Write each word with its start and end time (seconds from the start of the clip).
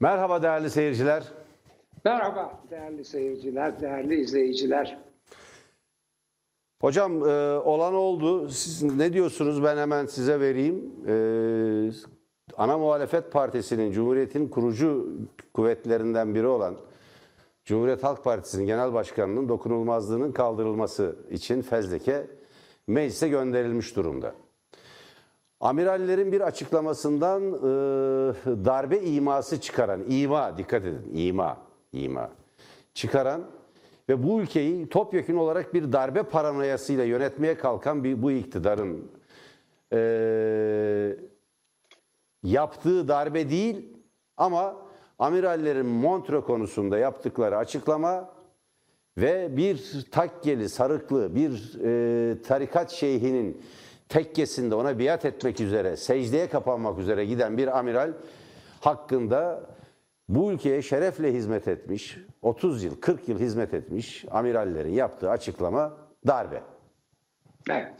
Merhaba 0.00 0.42
değerli 0.42 0.70
seyirciler. 0.70 1.24
Merhaba 2.04 2.60
değerli 2.70 3.04
seyirciler, 3.04 3.80
değerli 3.80 4.20
izleyiciler. 4.20 4.98
Hocam 6.80 7.28
e, 7.28 7.58
olan 7.58 7.94
oldu. 7.94 8.48
Siz 8.48 8.82
ne 8.82 9.12
diyorsunuz? 9.12 9.62
Ben 9.62 9.76
hemen 9.76 10.06
size 10.06 10.40
vereyim. 10.40 10.92
E, 11.08 11.14
ana 12.56 12.78
muhalefet 12.78 13.32
partisinin, 13.32 13.92
Cumhuriyet'in 13.92 14.48
kurucu 14.48 15.08
kuvvetlerinden 15.54 16.34
biri 16.34 16.46
olan 16.46 16.76
Cumhuriyet 17.64 18.04
Halk 18.04 18.24
Partisi'nin 18.24 18.66
genel 18.66 18.92
başkanının 18.92 19.48
dokunulmazlığının 19.48 20.32
kaldırılması 20.32 21.16
için 21.30 21.62
fezleke 21.62 22.26
meclise 22.86 23.28
gönderilmiş 23.28 23.96
durumda. 23.96 24.34
Amirallerin 25.60 26.32
bir 26.32 26.40
açıklamasından 26.40 27.42
e, 27.42 27.58
darbe 28.64 29.00
iması 29.00 29.60
çıkaran, 29.60 30.04
ima 30.08 30.58
dikkat 30.58 30.84
edin, 30.84 31.10
ima, 31.14 31.56
ima 31.92 32.30
çıkaran 32.94 33.42
ve 34.08 34.22
bu 34.22 34.40
ülkeyi 34.40 34.88
topyekun 34.88 35.34
olarak 35.34 35.74
bir 35.74 35.92
darbe 35.92 36.22
paranoyasıyla 36.22 37.04
yönetmeye 37.04 37.58
kalkan 37.58 38.04
bir 38.04 38.22
bu 38.22 38.30
iktidarın 38.30 39.10
e, 39.92 40.00
yaptığı 42.42 43.08
darbe 43.08 43.50
değil 43.50 43.96
ama 44.36 44.76
amirallerin 45.18 45.86
Montre 45.86 46.40
konusunda 46.40 46.98
yaptıkları 46.98 47.56
açıklama 47.56 48.30
ve 49.18 49.56
bir 49.56 50.06
takkeli, 50.10 50.68
sarıklı 50.68 51.34
bir 51.34 51.78
e, 51.84 52.42
tarikat 52.42 52.90
şeyhinin 52.90 53.62
tekkesinde 54.08 54.74
ona 54.74 54.98
biat 54.98 55.24
etmek 55.24 55.60
üzere, 55.60 55.96
secdeye 55.96 56.48
kapanmak 56.48 56.98
üzere 56.98 57.24
giden 57.24 57.58
bir 57.58 57.78
amiral 57.78 58.12
hakkında 58.80 59.62
bu 60.28 60.52
ülkeye 60.52 60.82
şerefle 60.82 61.32
hizmet 61.32 61.68
etmiş, 61.68 62.18
30 62.42 62.84
yıl, 62.84 63.00
40 63.00 63.28
yıl 63.28 63.38
hizmet 63.38 63.74
etmiş 63.74 64.24
amirallerin 64.30 64.92
yaptığı 64.92 65.30
açıklama 65.30 65.96
darbe. 66.26 66.62
Evet. 67.70 67.94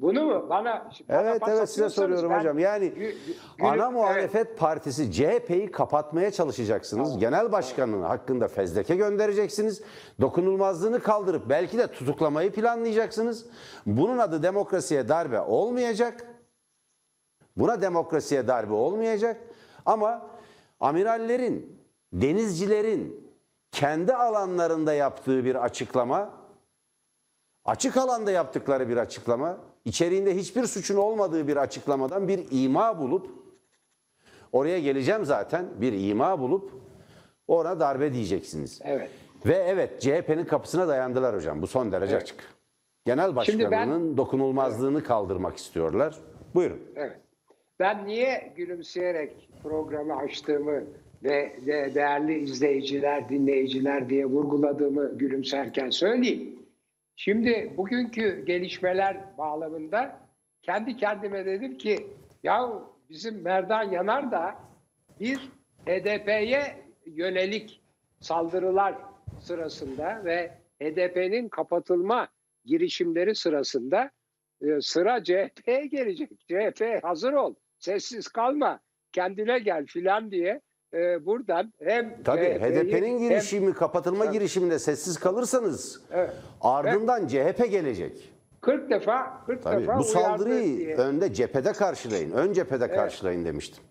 Bunu 0.05 0.25
mu 0.25 0.47
bana 0.49 0.89
bana 1.09 1.21
Evet 1.21 1.41
pas 1.41 1.49
evet 1.49 1.71
size 1.71 1.89
soruyorum 1.89 2.31
ben 2.31 2.39
hocam. 2.39 2.59
Yani 2.59 2.85
gü- 2.85 2.95
gü- 2.97 3.15
gülüp- 3.59 3.67
ana 3.67 3.85
evet. 3.85 3.93
muhalefet 3.93 4.59
partisi 4.59 5.13
CHP'yi 5.13 5.71
kapatmaya 5.71 6.31
çalışacaksınız. 6.31 7.19
Genel 7.19 7.53
başkanının 7.53 8.03
hakkında 8.03 8.49
fezleke 8.49 8.97
göndereceksiniz. 8.97 9.83
Dokunulmazlığını 10.21 11.01
kaldırıp 11.01 11.49
belki 11.49 11.79
de 11.79 11.87
tutuklamayı 11.87 12.53
planlayacaksınız. 12.53 13.47
Bunun 13.87 14.19
adı 14.19 14.43
demokrasiye 14.43 15.09
darbe 15.09 15.41
olmayacak. 15.41 16.27
Buna 17.57 17.83
demokrasiye 17.83 18.49
darbe 18.49 18.75
olmayacak. 18.75 19.41
Ama 19.87 20.27
amirallerin, 20.81 21.81
denizcilerin 22.13 23.31
kendi 23.73 24.15
alanlarında 24.15 24.93
yaptığı 24.93 25.45
bir 25.45 25.65
açıklama 25.65 26.31
açık 27.65 27.97
alanda 27.97 28.31
yaptıkları 28.31 28.89
bir 28.89 28.97
açıklama, 28.97 29.57
içeriğinde 29.85 30.37
hiçbir 30.37 30.67
suçun 30.67 30.97
olmadığı 30.97 31.49
bir 31.49 31.57
açıklamadan 31.57 32.29
bir 32.29 32.47
ima 32.51 32.99
bulup, 33.01 33.31
oraya 34.53 34.81
geleceğim 34.81 35.25
zaten, 35.25 35.67
bir 35.81 35.93
ima 35.93 36.41
bulup 36.41 36.71
ona 37.49 37.81
darbe 37.81 38.13
diyeceksiniz. 38.13 38.81
Evet. 38.85 39.11
Ve 39.47 39.55
evet 39.55 40.01
CHP'nin 40.01 40.45
kapısına 40.45 40.89
dayandılar 40.89 41.37
hocam. 41.37 41.63
Bu 41.63 41.67
son 41.67 41.93
derece 41.93 42.17
açık. 42.17 42.55
Genel 43.05 43.45
Şimdi 43.45 43.65
ben- 43.65 43.71
başkanının 43.71 44.17
dokunulmazlığını 44.17 45.05
kaldırmak 45.05 45.57
istiyorlar. 45.57 46.15
Buyurun. 46.55 46.81
Evet. 46.97 47.21
Ben 47.81 48.07
niye 48.07 48.53
gülümseyerek 48.57 49.49
programı 49.63 50.17
açtığımı 50.17 50.85
ve 51.23 51.57
de 51.67 51.93
değerli 51.95 52.39
izleyiciler, 52.39 53.29
dinleyiciler 53.29 54.11
diye 54.11 54.27
vurguladığımı 54.27 55.19
gülümserken 55.19 55.91
söyleyeyim. 55.91 56.59
Şimdi 57.17 57.73
bugünkü 57.77 58.45
gelişmeler 58.45 59.39
bağlamında 59.39 60.21
kendi 60.63 60.97
kendime 60.97 61.47
dedim 61.47 61.79
ki 61.79 62.07
ya 62.43 62.83
bizim 63.11 63.43
Merdan 63.43 63.91
Yanar 63.91 64.31
da 64.31 64.55
bir 65.21 65.39
HDP'ye 65.87 66.85
yönelik 67.07 67.83
saldırılar 68.21 68.95
sırasında 69.41 70.25
ve 70.25 70.53
HDP'nin 70.83 71.49
kapatılma 71.49 72.29
girişimleri 72.65 73.35
sırasında 73.35 74.11
e, 74.63 74.81
sıra 74.81 75.25
CHP'ye 75.25 75.87
gelecek. 75.87 76.31
CHP 76.49 77.05
hazır 77.05 77.33
ol, 77.33 77.55
sessiz 77.79 78.29
kalma, 78.29 78.81
kendine 79.13 79.59
gel 79.59 79.87
filan 79.87 80.31
diye 80.31 80.61
e, 80.95 81.27
buradan 81.27 81.73
hem 81.85 82.23
Tabii 82.25 82.41
CHP'yi 82.41 82.61
HDP'nin 82.61 83.11
hem- 83.11 83.19
girişimi, 83.19 83.73
kapatılma 83.75 84.25
girişiminde 84.25 84.79
sessiz 84.79 85.19
kalırsanız 85.19 86.01
Evet. 86.13 86.31
ardından 86.61 87.27
CHP 87.27 87.67
gelecek. 87.71 88.31
40 88.61 88.91
defa 88.91 89.43
40 89.47 89.63
Tabii 89.63 89.83
defa 89.83 89.99
bu 89.99 90.05
saldırıyı 90.05 90.79
diye. 90.79 90.97
önde 90.97 91.35
cephede 91.35 91.73
karşılayın. 91.73 92.31
Ön 92.31 92.53
cephede 92.53 92.89
karşılayın 92.91 93.45
demiştim. 93.45 93.85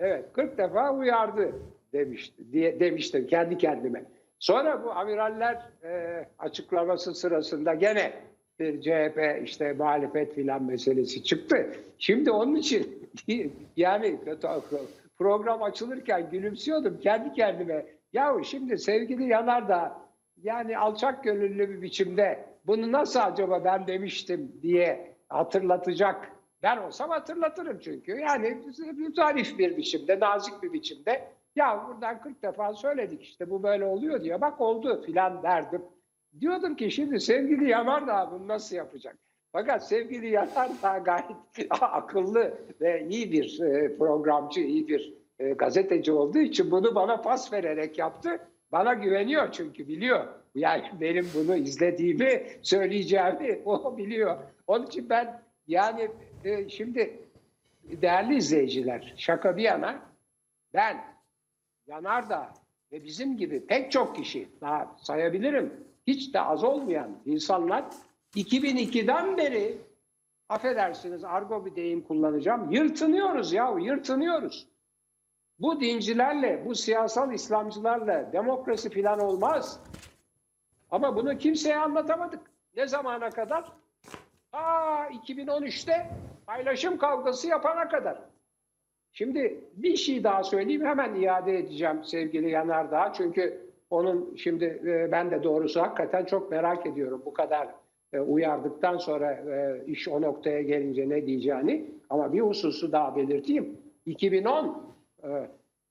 Evet 0.00 0.24
40 0.32 0.58
defa 0.58 0.94
uyardı 0.94 1.52
demişti 1.92 2.52
diye 2.52 2.80
demiştim 2.80 3.26
kendi 3.26 3.58
kendime. 3.58 4.04
Sonra 4.38 4.84
bu 4.84 4.90
amiraller 4.92 5.62
e, 5.84 6.24
açıklaması 6.38 7.14
sırasında 7.14 7.74
gene 7.74 8.12
bir 8.60 8.80
CHP 8.80 9.42
işte 9.44 9.72
muhalefet 9.72 10.34
filan 10.34 10.62
meselesi 10.62 11.24
çıktı. 11.24 11.66
Şimdi 11.98 12.30
onun 12.30 12.54
için 12.54 13.08
yani 13.76 14.18
program 15.22 15.62
açılırken 15.62 16.30
gülümsüyordum 16.30 17.00
kendi 17.00 17.32
kendime. 17.32 17.86
Yahu 18.12 18.44
şimdi 18.44 18.78
sevgili 18.78 19.28
Yanardağ 19.28 20.00
yani 20.42 20.78
alçak 20.78 21.24
gönüllü 21.24 21.68
bir 21.68 21.82
biçimde 21.82 22.44
bunu 22.66 22.92
nasıl 22.92 23.20
acaba 23.20 23.64
ben 23.64 23.86
demiştim 23.86 24.52
diye 24.62 25.14
hatırlatacak. 25.28 26.32
Ben 26.62 26.76
olsam 26.76 27.10
hatırlatırım 27.10 27.78
çünkü. 27.78 28.12
Yani 28.12 28.62
zarif 29.16 29.58
bir 29.58 29.76
biçimde, 29.76 30.20
nazik 30.20 30.62
bir 30.62 30.72
biçimde. 30.72 31.28
Ya 31.56 31.84
buradan 31.88 32.20
40 32.20 32.42
defa 32.42 32.74
söyledik 32.74 33.22
işte 33.22 33.50
bu 33.50 33.62
böyle 33.62 33.84
oluyor 33.84 34.20
diye. 34.20 34.40
Bak 34.40 34.60
oldu 34.60 35.02
filan 35.06 35.42
derdim. 35.42 35.82
Diyordum 36.40 36.76
ki 36.76 36.90
şimdi 36.90 37.20
sevgili 37.20 37.70
Yanardağ 37.70 38.30
bunu 38.32 38.48
nasıl 38.48 38.76
yapacak? 38.76 39.16
Fakat 39.52 39.88
sevgili 39.88 40.30
Yanardağ 40.30 40.98
gayet 40.98 41.26
akıllı 41.80 42.58
ve 42.80 43.06
iyi 43.08 43.32
bir 43.32 43.60
e, 43.60 43.96
programcı, 43.96 44.60
iyi 44.60 44.88
bir 44.88 45.14
e, 45.38 45.50
gazeteci 45.50 46.12
olduğu 46.12 46.38
için 46.38 46.70
bunu 46.70 46.94
bana 46.94 47.16
pas 47.16 47.52
vererek 47.52 47.98
yaptı. 47.98 48.40
Bana 48.72 48.94
güveniyor 48.94 49.52
çünkü 49.52 49.88
biliyor. 49.88 50.26
Yani 50.54 50.84
benim 51.00 51.28
bunu 51.34 51.56
izlediğimi, 51.56 52.46
söyleyeceğimi 52.62 53.62
o 53.64 53.96
biliyor. 53.98 54.38
Onun 54.66 54.86
için 54.86 55.10
ben 55.10 55.42
yani 55.66 56.08
e, 56.44 56.68
şimdi 56.68 57.18
değerli 57.84 58.36
izleyiciler 58.36 59.14
şaka 59.16 59.56
bir 59.56 59.62
yana 59.62 60.02
ben 60.74 61.04
Yanardağ 61.86 62.52
ve 62.92 63.04
bizim 63.04 63.36
gibi 63.36 63.66
pek 63.66 63.92
çok 63.92 64.16
kişi 64.16 64.48
daha 64.60 64.96
sayabilirim. 64.98 65.72
Hiç 66.06 66.34
de 66.34 66.40
az 66.40 66.64
olmayan 66.64 67.18
insanlar 67.26 67.84
2002'den 68.36 69.36
beri 69.36 69.78
affedersiniz 70.48 71.24
argo 71.24 71.66
bir 71.66 71.76
deyim 71.76 72.02
kullanacağım. 72.02 72.70
Yırtınıyoruz 72.70 73.52
ya 73.52 73.74
yırtınıyoruz. 73.80 74.66
Bu 75.58 75.80
dincilerle, 75.80 76.62
bu 76.66 76.74
siyasal 76.74 77.32
İslamcılarla 77.32 78.32
demokrasi 78.32 78.90
falan 78.90 79.20
olmaz. 79.20 79.80
Ama 80.90 81.16
bunu 81.16 81.38
kimseye 81.38 81.76
anlatamadık. 81.76 82.40
Ne 82.76 82.86
zamana 82.86 83.30
kadar? 83.30 83.72
Aa 84.52 85.06
2013'te 85.06 86.10
paylaşım 86.46 86.98
kavgası 86.98 87.48
yapana 87.48 87.88
kadar. 87.88 88.18
Şimdi 89.12 89.64
bir 89.76 89.96
şey 89.96 90.24
daha 90.24 90.44
söyleyeyim 90.44 90.86
hemen 90.86 91.14
iade 91.14 91.58
edeceğim 91.58 92.04
sevgili 92.04 92.50
Yanardağ. 92.50 93.12
Çünkü 93.16 93.70
onun 93.90 94.36
şimdi 94.36 94.64
e, 94.64 95.12
ben 95.12 95.30
de 95.30 95.42
doğrusu 95.42 95.82
hakikaten 95.82 96.24
çok 96.24 96.50
merak 96.50 96.86
ediyorum 96.86 97.22
bu 97.24 97.34
kadar 97.34 97.68
uyardıktan 98.20 98.98
sonra 98.98 99.32
e, 99.32 99.82
iş 99.86 100.08
o 100.08 100.22
noktaya 100.22 100.62
gelince 100.62 101.08
ne 101.08 101.26
diyeceğini. 101.26 101.90
Ama 102.10 102.32
bir 102.32 102.40
hususu 102.40 102.92
daha 102.92 103.16
belirteyim. 103.16 103.76
2010 104.06 104.94
e, 105.24 105.28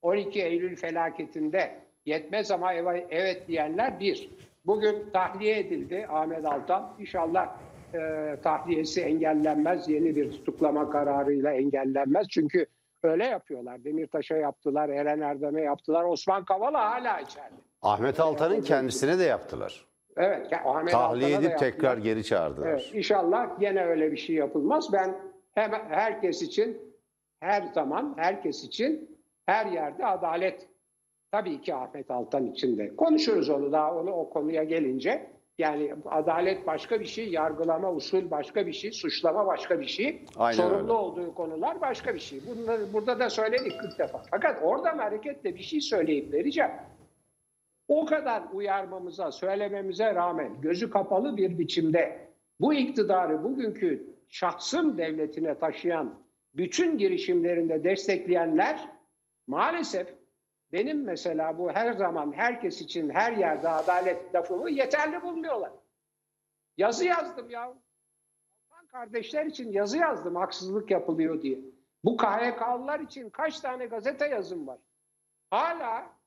12 0.02 0.42
Eylül 0.42 0.76
felaketinde 0.76 1.70
yetmez 2.06 2.50
ama 2.50 2.74
evet 3.10 3.48
diyenler 3.48 4.00
bir. 4.00 4.30
Bugün 4.66 5.10
tahliye 5.12 5.58
edildi 5.58 6.06
Ahmet 6.10 6.46
Altan. 6.46 6.94
İnşallah 6.98 7.56
e, 7.94 8.36
tahliyesi 8.42 9.00
engellenmez. 9.00 9.88
Yeni 9.88 10.16
bir 10.16 10.30
tutuklama 10.30 10.90
kararıyla 10.90 11.52
engellenmez. 11.52 12.26
Çünkü 12.30 12.66
öyle 13.02 13.24
yapıyorlar. 13.24 13.84
Demirtaş'a 13.84 14.36
yaptılar, 14.36 14.88
Eren 14.88 15.20
Erdem'e 15.20 15.60
yaptılar. 15.60 16.04
Osman 16.04 16.44
Kavala 16.44 16.90
hala 16.90 17.20
içeride. 17.20 17.54
Ahmet 17.82 18.20
Altan'ın 18.20 18.60
kendisine 18.60 19.18
de 19.18 19.24
yaptılar. 19.24 19.91
Evet. 20.16 20.52
ya 20.52 20.62
Ahmet 20.64 20.92
Tahliye 20.92 21.36
edip 21.36 21.58
tekrar 21.58 21.98
geri 21.98 22.24
çağırdılar. 22.24 22.68
Evet, 22.68 22.90
inşallah 22.94 23.60
gene 23.60 23.84
öyle 23.84 24.12
bir 24.12 24.16
şey 24.16 24.36
yapılmaz. 24.36 24.92
Ben 24.92 25.16
hem 25.54 25.72
herkes 25.72 26.42
için 26.42 26.96
her 27.40 27.62
zaman 27.62 28.14
herkes 28.16 28.64
için 28.64 29.18
her 29.46 29.66
yerde 29.66 30.06
adalet. 30.06 30.68
Tabii 31.32 31.60
ki 31.60 31.74
Ahmet 31.74 32.10
Altan 32.10 32.46
için 32.46 32.78
de. 32.78 32.96
Konuşuruz 32.96 33.50
onu 33.50 33.72
daha 33.72 33.94
onu 33.94 34.10
o 34.12 34.30
konuya 34.30 34.64
gelince. 34.64 35.30
Yani 35.58 35.94
adalet 36.06 36.66
başka 36.66 37.00
bir 37.00 37.04
şey, 37.04 37.28
yargılama, 37.28 37.92
usul 37.92 38.30
başka 38.30 38.66
bir 38.66 38.72
şey, 38.72 38.92
suçlama 38.92 39.46
başka 39.46 39.80
bir 39.80 39.86
şey, 39.86 40.24
Aynen 40.36 40.56
sorumlu 40.56 40.82
öyle. 40.82 40.92
olduğu 40.92 41.34
konular 41.34 41.80
başka 41.80 42.14
bir 42.14 42.18
şey. 42.20 42.40
Bunları 42.46 42.92
burada 42.92 43.18
da 43.18 43.30
söyledik 43.30 43.80
40 43.80 43.98
defa. 43.98 44.22
Fakat 44.30 44.62
oradan 44.62 44.98
hareketle 44.98 45.54
bir 45.54 45.62
şey 45.62 45.80
söyleyip 45.80 46.32
vereceğim. 46.32 46.70
O 47.88 48.06
kadar 48.06 48.42
uyarmamıza, 48.52 49.32
söylememize 49.32 50.14
rağmen 50.14 50.60
gözü 50.60 50.90
kapalı 50.90 51.36
bir 51.36 51.58
biçimde 51.58 52.28
bu 52.60 52.74
iktidarı 52.74 53.44
bugünkü 53.44 54.16
şahsım 54.28 54.98
devletine 54.98 55.58
taşıyan 55.58 56.22
bütün 56.54 56.98
girişimlerinde 56.98 57.84
destekleyenler 57.84 58.88
maalesef 59.46 60.14
benim 60.72 61.04
mesela 61.04 61.58
bu 61.58 61.72
her 61.72 61.92
zaman 61.92 62.32
herkes 62.32 62.82
için 62.82 63.10
her 63.10 63.32
yerde 63.32 63.68
adalet 63.68 64.34
lafımı 64.34 64.70
yeterli 64.70 65.22
bulmuyorlar. 65.22 65.72
Yazı 66.76 67.04
yazdım 67.04 67.50
ya. 67.50 67.62
Alman 67.62 68.86
kardeşler 68.86 69.46
için 69.46 69.72
yazı 69.72 69.98
yazdım 69.98 70.36
haksızlık 70.36 70.90
yapılıyor 70.90 71.42
diye. 71.42 71.58
Bu 72.04 72.16
KHK'lılar 72.16 73.00
için 73.00 73.30
kaç 73.30 73.60
tane 73.60 73.86
gazete 73.86 74.28
yazım 74.28 74.66
var. 74.66 74.78
Hala 75.50 76.21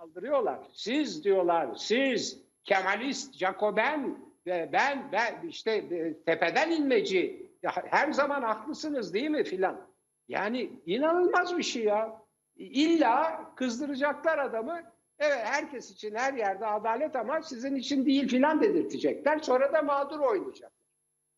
saldırıyorlar. 0.00 0.58
Siz 0.72 1.24
diyorlar, 1.24 1.74
siz 1.76 2.42
Kemalist, 2.64 3.34
Jacoben 3.34 4.18
ben, 4.46 5.08
ben 5.12 5.48
işte 5.48 5.72
e, 5.72 6.22
tepeden 6.22 6.70
inmeci. 6.70 7.50
Her 7.62 8.12
zaman 8.12 8.42
haklısınız 8.42 9.14
değil 9.14 9.30
mi 9.30 9.44
filan. 9.44 9.86
Yani 10.28 10.70
inanılmaz 10.86 11.58
bir 11.58 11.62
şey 11.62 11.84
ya. 11.84 12.22
İlla 12.56 13.44
kızdıracaklar 13.56 14.38
adamı. 14.38 14.82
Evet 15.18 15.38
herkes 15.44 15.90
için 15.90 16.14
her 16.14 16.34
yerde 16.34 16.66
adalet 16.66 17.16
ama 17.16 17.42
sizin 17.42 17.76
için 17.76 18.06
değil 18.06 18.28
filan 18.28 18.62
dedirtecekler. 18.62 19.38
Sonra 19.38 19.72
da 19.72 19.82
mağdur 19.82 20.20
oynayacak. 20.20 20.72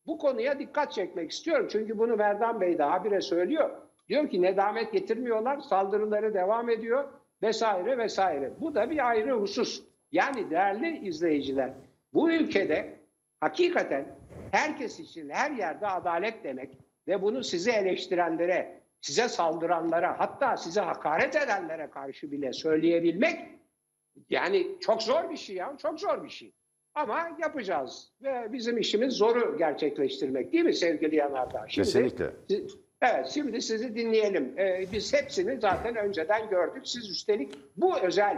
Bu 0.06 0.18
konuya 0.18 0.58
dikkat 0.58 0.92
çekmek 0.92 1.30
istiyorum. 1.30 1.68
Çünkü 1.70 1.98
bunu 1.98 2.16
Merdan 2.16 2.60
Bey 2.60 2.78
de 2.78 2.82
habire 2.82 3.20
söylüyor. 3.20 3.70
Diyor 4.08 4.30
ki 4.30 4.42
nedamet 4.42 4.92
getirmiyorlar, 4.92 5.60
saldırıları 5.60 6.34
devam 6.34 6.70
ediyor 6.70 7.08
vesaire 7.42 7.98
vesaire. 7.98 8.52
Bu 8.60 8.74
da 8.74 8.90
bir 8.90 9.08
ayrı 9.08 9.32
husus. 9.32 9.82
Yani 10.12 10.50
değerli 10.50 11.08
izleyiciler, 11.08 11.72
bu 12.14 12.30
ülkede 12.30 12.98
hakikaten 13.40 14.06
herkes 14.50 15.00
için 15.00 15.28
her 15.28 15.50
yerde 15.50 15.86
adalet 15.86 16.44
demek 16.44 16.70
ve 17.08 17.22
bunu 17.22 17.44
sizi 17.44 17.70
eleştirenlere, 17.70 18.80
size 19.00 19.28
saldıranlara, 19.28 20.20
hatta 20.20 20.56
size 20.56 20.80
hakaret 20.80 21.36
edenlere 21.36 21.90
karşı 21.90 22.32
bile 22.32 22.52
söyleyebilmek 22.52 23.58
yani 24.30 24.66
çok 24.80 25.02
zor 25.02 25.30
bir 25.30 25.36
şey 25.36 25.56
ya, 25.56 25.76
çok 25.82 26.00
zor 26.00 26.24
bir 26.24 26.28
şey. 26.28 26.52
Ama 26.94 27.36
yapacağız 27.38 28.12
ve 28.22 28.52
bizim 28.52 28.78
işimiz 28.78 29.14
zoru 29.14 29.58
gerçekleştirmek 29.58 30.52
değil 30.52 30.64
mi 30.64 30.74
sevgili 30.74 31.16
Yanardağ? 31.16 31.64
Şimdi, 31.68 31.86
Kesinlikle. 31.86 32.30
Evet 33.02 33.26
şimdi 33.34 33.62
sizi 33.62 33.94
dinleyelim. 33.94 34.54
Ee, 34.58 34.86
biz 34.92 35.14
hepsini 35.14 35.60
zaten 35.60 35.96
önceden 35.96 36.48
gördük. 36.50 36.82
Siz 36.84 37.10
üstelik 37.10 37.54
bu 37.76 37.98
özel 37.98 38.36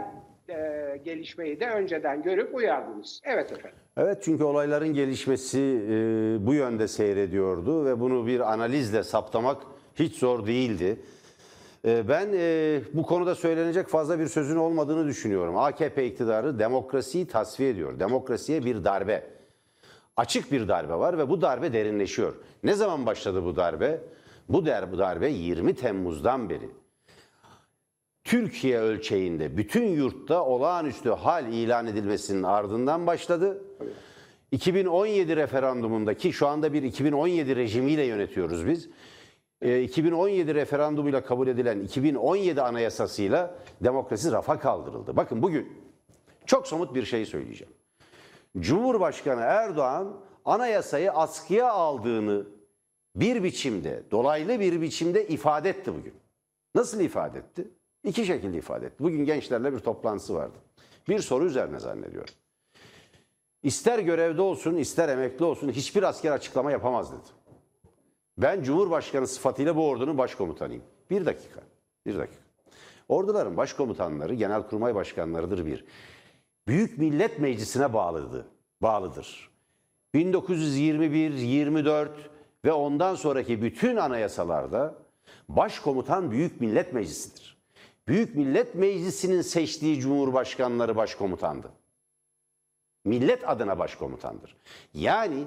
e, 0.49 0.97
gelişmeyi 1.05 1.59
de 1.59 1.69
önceden 1.69 2.23
görüp 2.23 2.55
uyardınız. 2.55 3.21
Evet 3.23 3.51
efendim. 3.51 3.77
Evet 3.97 4.17
çünkü 4.23 4.43
olayların 4.43 4.93
gelişmesi 4.93 5.59
e, 5.59 5.91
bu 6.45 6.53
yönde 6.53 6.87
seyrediyordu 6.87 7.85
ve 7.85 7.99
bunu 7.99 8.27
bir 8.27 8.53
analizle 8.53 9.03
saptamak 9.03 9.61
hiç 9.95 10.15
zor 10.15 10.47
değildi. 10.47 10.99
E, 11.85 12.09
ben 12.09 12.29
e, 12.33 12.79
bu 12.93 13.03
konuda 13.03 13.35
söylenecek 13.35 13.87
fazla 13.87 14.19
bir 14.19 14.27
sözün 14.27 14.55
olmadığını 14.55 15.07
düşünüyorum. 15.07 15.57
AKP 15.57 16.05
iktidarı 16.05 16.59
demokrasiyi 16.59 17.27
tasfiye 17.27 17.69
ediyor. 17.69 17.99
Demokrasiye 17.99 18.65
bir 18.65 18.83
darbe. 18.83 19.23
Açık 20.17 20.51
bir 20.51 20.67
darbe 20.67 20.93
var 20.93 21.17
ve 21.17 21.29
bu 21.29 21.41
darbe 21.41 21.73
derinleşiyor. 21.73 22.33
Ne 22.63 22.73
zaman 22.73 23.05
başladı 23.05 23.43
bu 23.45 23.55
darbe? 23.55 24.01
Bu 24.53 24.65
darbe 24.65 25.29
20 25.29 25.75
Temmuz'dan 25.75 26.49
beri. 26.49 26.69
Türkiye 28.23 28.79
ölçeğinde 28.79 29.57
bütün 29.57 29.87
yurtta 29.87 30.45
olağanüstü 30.45 31.09
hal 31.09 31.53
ilan 31.53 31.87
edilmesinin 31.87 32.43
ardından 32.43 33.07
başladı. 33.07 33.63
2017 34.51 35.35
referandumundaki 35.35 36.33
şu 36.33 36.47
anda 36.47 36.73
bir 36.73 36.83
2017 36.83 37.55
rejimiyle 37.55 38.03
yönetiyoruz 38.03 38.67
biz. 38.67 38.89
Ee, 39.61 39.81
2017 39.81 40.55
referandumuyla 40.55 41.23
kabul 41.23 41.47
edilen 41.47 41.79
2017 41.79 42.61
anayasasıyla 42.61 43.55
demokrasi 43.83 44.31
rafa 44.31 44.59
kaldırıldı. 44.59 45.15
Bakın 45.15 45.41
bugün 45.41 45.77
çok 46.45 46.67
somut 46.67 46.95
bir 46.95 47.05
şey 47.05 47.25
söyleyeceğim. 47.25 47.73
Cumhurbaşkanı 48.59 49.41
Erdoğan 49.41 50.13
anayasayı 50.45 51.11
askıya 51.11 51.71
aldığını 51.71 52.60
bir 53.15 53.43
biçimde, 53.43 54.03
dolaylı 54.11 54.59
bir 54.59 54.81
biçimde 54.81 55.27
ifade 55.27 55.69
etti 55.69 55.93
bugün. 55.95 56.13
Nasıl 56.75 56.99
ifade 56.99 57.39
etti? 57.39 57.67
İki 58.03 58.25
şekilde 58.25 58.57
ifade 58.57 58.85
etti. 58.85 59.03
Bugün 59.03 59.25
gençlerle 59.25 59.73
bir 59.73 59.79
toplantısı 59.79 60.33
vardı. 60.33 60.57
Bir 61.09 61.19
soru 61.19 61.45
üzerine 61.45 61.79
zannediyorum. 61.79 62.33
İster 63.63 63.99
görevde 63.99 64.41
olsun, 64.41 64.75
ister 64.75 65.09
emekli 65.09 65.45
olsun 65.45 65.71
hiçbir 65.71 66.03
asker 66.03 66.31
açıklama 66.31 66.71
yapamaz 66.71 67.11
dedi. 67.11 67.29
Ben 68.37 68.63
Cumhurbaşkanı 68.63 69.27
sıfatıyla 69.27 69.75
bu 69.75 69.87
ordunun 69.87 70.17
başkomutanıyım. 70.17 70.83
Bir 71.09 71.25
dakika, 71.25 71.61
bir 72.05 72.17
dakika. 72.17 72.41
Orduların 73.09 73.57
başkomutanları 73.57 74.33
genelkurmay 74.33 74.95
başkanlarıdır 74.95 75.65
bir. 75.65 75.85
Büyük 76.67 76.97
Millet 76.97 77.39
Meclisi'ne 77.39 77.93
bağlıdır. 77.93 78.45
bağlıdır. 78.81 79.51
1921, 80.13 81.31
24 81.33 82.30
ve 82.65 82.71
ondan 82.71 83.15
sonraki 83.15 83.61
bütün 83.61 83.95
anayasalarda 83.95 84.95
başkomutan 85.49 86.31
Büyük 86.31 86.61
Millet 86.61 86.93
Meclisi'dir. 86.93 87.61
Büyük 88.07 88.35
Millet 88.35 88.75
Meclisi'nin 88.75 89.41
seçtiği 89.41 89.99
cumhurbaşkanları 89.99 90.95
başkomutandı. 90.95 91.71
Millet 93.05 93.49
adına 93.49 93.79
başkomutandır. 93.79 94.57
Yani 94.93 95.43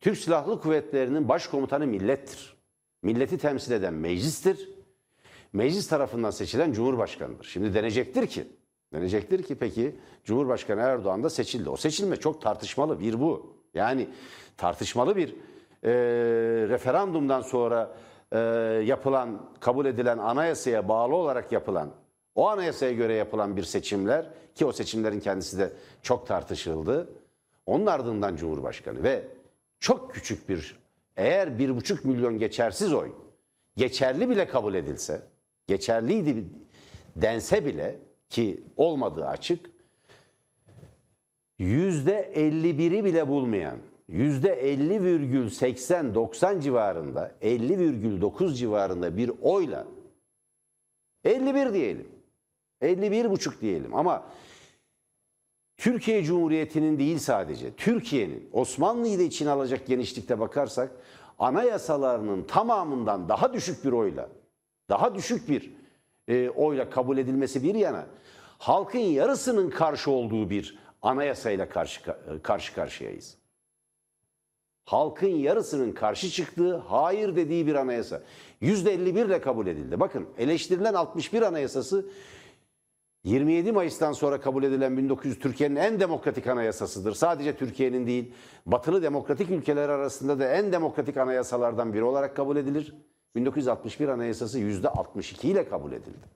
Türk 0.00 0.18
Silahlı 0.18 0.60
Kuvvetleri'nin 0.60 1.28
başkomutanı 1.28 1.86
millettir. 1.86 2.56
Milleti 3.02 3.38
temsil 3.38 3.72
eden 3.72 3.94
meclistir. 3.94 4.68
Meclis 5.52 5.88
tarafından 5.88 6.30
seçilen 6.30 6.72
cumhurbaşkanıdır. 6.72 7.44
Şimdi 7.44 7.74
denecektir 7.74 8.26
ki, 8.26 8.46
denecektir 8.92 9.42
ki 9.42 9.54
peki 9.54 9.96
Cumhurbaşkanı 10.24 10.80
Erdoğan 10.80 11.22
da 11.24 11.30
seçildi. 11.30 11.70
O 11.70 11.76
seçilme 11.76 12.16
çok 12.16 12.42
tartışmalı 12.42 13.00
bir 13.00 13.20
bu. 13.20 13.56
Yani 13.74 14.08
tartışmalı 14.56 15.16
bir 15.16 15.36
e, 15.86 15.90
referandumdan 16.68 17.40
sonra 17.40 17.96
e, 18.32 18.38
yapılan, 18.84 19.50
kabul 19.60 19.86
edilen 19.86 20.18
anayasaya 20.18 20.88
bağlı 20.88 21.14
olarak 21.14 21.52
yapılan, 21.52 21.90
o 22.34 22.48
anayasaya 22.48 22.92
göre 22.92 23.14
yapılan 23.14 23.56
bir 23.56 23.62
seçimler 23.62 24.26
ki 24.54 24.66
o 24.66 24.72
seçimlerin 24.72 25.20
kendisi 25.20 25.58
de 25.58 25.72
çok 26.02 26.26
tartışıldı. 26.26 27.08
Onun 27.66 27.86
ardından 27.86 28.36
Cumhurbaşkanı 28.36 29.02
ve 29.02 29.24
çok 29.80 30.14
küçük 30.14 30.48
bir, 30.48 30.78
eğer 31.16 31.58
bir 31.58 31.76
buçuk 31.76 32.04
milyon 32.04 32.38
geçersiz 32.38 32.92
oy 32.92 33.12
geçerli 33.76 34.30
bile 34.30 34.48
kabul 34.48 34.74
edilse, 34.74 35.22
geçerliydi 35.66 36.44
dense 37.16 37.64
bile 37.64 37.98
ki 38.28 38.64
olmadığı 38.76 39.26
açık, 39.26 39.70
yüzde 41.58 42.32
51'i 42.34 43.04
bile 43.04 43.28
bulmayan, 43.28 43.78
50,80-90 44.10 46.60
civarında, 46.60 47.32
50,9 47.42 48.54
civarında 48.54 49.16
bir 49.16 49.30
oyla 49.42 49.86
51 51.24 51.74
diyelim. 51.74 52.08
51 52.80 53.30
buçuk 53.30 53.60
diyelim 53.60 53.94
ama 53.94 54.26
Türkiye 55.76 56.24
Cumhuriyeti'nin 56.24 56.98
değil 56.98 57.18
sadece 57.18 57.74
Türkiye'nin 57.74 58.50
Osmanlı'yı 58.52 59.18
da 59.18 59.22
içine 59.22 59.50
alacak 59.50 59.86
genişlikte 59.86 60.40
bakarsak 60.40 60.90
anayasalarının 61.38 62.42
tamamından 62.42 63.28
daha 63.28 63.52
düşük 63.52 63.84
bir 63.84 63.92
oyla 63.92 64.28
daha 64.88 65.14
düşük 65.14 65.48
bir 65.48 65.72
e, 66.28 66.50
oyla 66.50 66.90
kabul 66.90 67.18
edilmesi 67.18 67.62
bir 67.62 67.74
yana 67.74 68.06
halkın 68.58 68.98
yarısının 68.98 69.70
karşı 69.70 70.10
olduğu 70.10 70.50
bir 70.50 70.78
anayasayla 71.02 71.68
karşı 71.68 72.00
karşı 72.42 72.74
karşıyayız. 72.74 73.36
Halkın 74.86 75.28
yarısının 75.28 75.92
karşı 75.92 76.30
çıktığı, 76.30 76.76
hayır 76.76 77.36
dediği 77.36 77.66
bir 77.66 77.74
anayasa. 77.74 78.22
%51 78.62 79.26
ile 79.26 79.40
kabul 79.40 79.66
edildi. 79.66 80.00
Bakın 80.00 80.26
eleştirilen 80.38 80.94
61 80.94 81.42
anayasası 81.42 82.06
27 83.24 83.72
Mayıs'tan 83.72 84.12
sonra 84.12 84.40
kabul 84.40 84.62
edilen 84.64 84.96
1900 84.96 85.38
Türkiye'nin 85.38 85.76
en 85.76 86.00
demokratik 86.00 86.46
anayasasıdır. 86.46 87.14
Sadece 87.14 87.56
Türkiye'nin 87.56 88.06
değil, 88.06 88.32
batılı 88.66 89.02
demokratik 89.02 89.50
ülkeler 89.50 89.88
arasında 89.88 90.38
da 90.38 90.52
en 90.52 90.72
demokratik 90.72 91.16
anayasalardan 91.16 91.94
biri 91.94 92.04
olarak 92.04 92.36
kabul 92.36 92.56
edilir. 92.56 92.94
1961 93.34 94.08
anayasası 94.08 94.58
%62 94.58 95.46
ile 95.46 95.68
kabul 95.68 95.92
edildi. 95.92 96.26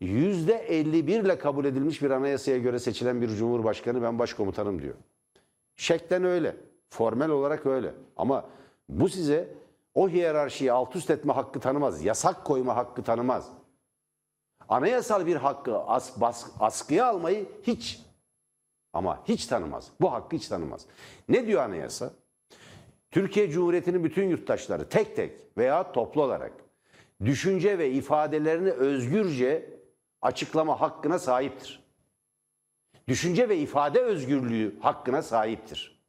%51 0.00 1.24
ile 1.24 1.38
kabul 1.38 1.64
edilmiş 1.64 2.02
bir 2.02 2.10
anayasaya 2.10 2.58
göre 2.58 2.78
seçilen 2.78 3.20
bir 3.20 3.28
cumhurbaşkanı 3.28 4.02
ben 4.02 4.18
başkomutanım 4.18 4.82
diyor. 4.82 4.94
Şeklen 5.82 6.24
öyle. 6.24 6.56
Formel 6.90 7.30
olarak 7.30 7.66
öyle. 7.66 7.94
Ama 8.16 8.44
bu 8.88 9.08
size 9.08 9.54
o 9.94 10.08
hiyerarşiyi 10.08 10.72
alt 10.72 10.96
üst 10.96 11.10
etme 11.10 11.32
hakkı 11.32 11.60
tanımaz. 11.60 12.04
Yasak 12.04 12.44
koyma 12.44 12.76
hakkı 12.76 13.02
tanımaz. 13.02 13.48
Anayasal 14.68 15.26
bir 15.26 15.36
hakkı 15.36 15.78
as, 15.78 16.20
bas, 16.20 16.46
askıya 16.60 17.06
almayı 17.06 17.48
hiç 17.62 18.00
ama 18.92 19.24
hiç 19.24 19.46
tanımaz. 19.46 19.88
Bu 20.00 20.12
hakkı 20.12 20.36
hiç 20.36 20.48
tanımaz. 20.48 20.86
Ne 21.28 21.46
diyor 21.46 21.62
anayasa? 21.62 22.10
Türkiye 23.10 23.50
Cumhuriyeti'nin 23.50 24.04
bütün 24.04 24.28
yurttaşları 24.28 24.88
tek 24.88 25.16
tek 25.16 25.40
veya 25.58 25.92
toplu 25.92 26.22
olarak 26.22 26.52
düşünce 27.24 27.78
ve 27.78 27.90
ifadelerini 27.90 28.70
özgürce 28.70 29.70
açıklama 30.22 30.80
hakkına 30.80 31.18
sahiptir. 31.18 31.81
Düşünce 33.08 33.48
ve 33.48 33.58
ifade 33.58 34.00
özgürlüğü 34.00 34.80
hakkına 34.80 35.22
sahiptir. 35.22 36.02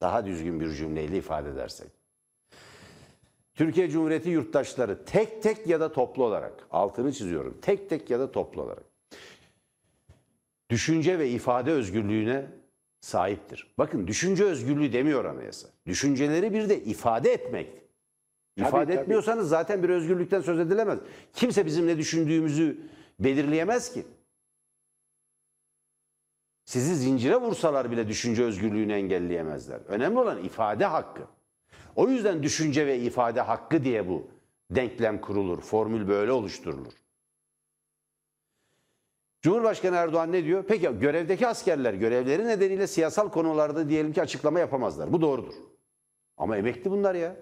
Daha 0.00 0.26
düzgün 0.26 0.60
bir 0.60 0.70
cümleyle 0.70 1.16
ifade 1.16 1.50
edersek. 1.50 1.88
Türkiye 3.54 3.90
Cumhuriyeti 3.90 4.30
yurttaşları 4.30 5.04
tek 5.04 5.42
tek 5.42 5.66
ya 5.66 5.80
da 5.80 5.92
toplu 5.92 6.24
olarak, 6.24 6.66
altını 6.70 7.12
çiziyorum, 7.12 7.58
tek 7.62 7.90
tek 7.90 8.10
ya 8.10 8.20
da 8.20 8.32
toplu 8.32 8.62
olarak 8.62 8.88
düşünce 10.70 11.18
ve 11.18 11.28
ifade 11.28 11.70
özgürlüğüne 11.70 12.46
sahiptir. 13.00 13.66
Bakın 13.78 14.06
düşünce 14.06 14.44
özgürlüğü 14.44 14.92
demiyor 14.92 15.24
anayasa. 15.24 15.68
Düşünceleri 15.86 16.52
bir 16.52 16.68
de 16.68 16.80
ifade 16.80 17.32
etmek. 17.32 17.68
İfade 18.56 18.92
tabii. 18.92 19.02
etmiyorsanız 19.02 19.48
zaten 19.48 19.82
bir 19.82 19.88
özgürlükten 19.88 20.40
söz 20.40 20.60
edilemez. 20.60 20.98
Kimse 21.34 21.66
bizim 21.66 21.86
ne 21.86 21.98
düşündüğümüzü 21.98 22.78
belirleyemez 23.20 23.92
ki. 23.92 24.04
Sizi 26.68 26.96
zincire 26.96 27.36
vursalar 27.36 27.90
bile 27.90 28.08
düşünce 28.08 28.44
özgürlüğünü 28.44 28.92
engelleyemezler. 28.92 29.80
Önemli 29.88 30.18
olan 30.18 30.44
ifade 30.44 30.84
hakkı. 30.84 31.22
O 31.96 32.08
yüzden 32.08 32.42
düşünce 32.42 32.86
ve 32.86 32.98
ifade 32.98 33.40
hakkı 33.40 33.84
diye 33.84 34.08
bu 34.08 34.26
denklem 34.70 35.20
kurulur. 35.20 35.60
Formül 35.60 36.08
böyle 36.08 36.32
oluşturulur. 36.32 36.92
Cumhurbaşkanı 39.42 39.96
Erdoğan 39.96 40.32
ne 40.32 40.44
diyor? 40.44 40.64
Peki 40.68 40.98
görevdeki 41.00 41.46
askerler 41.46 41.94
görevleri 41.94 42.46
nedeniyle 42.46 42.86
siyasal 42.86 43.28
konularda 43.28 43.88
diyelim 43.88 44.12
ki 44.12 44.22
açıklama 44.22 44.60
yapamazlar. 44.60 45.12
Bu 45.12 45.20
doğrudur. 45.20 45.54
Ama 46.36 46.56
emekli 46.56 46.90
bunlar 46.90 47.14
ya. 47.14 47.36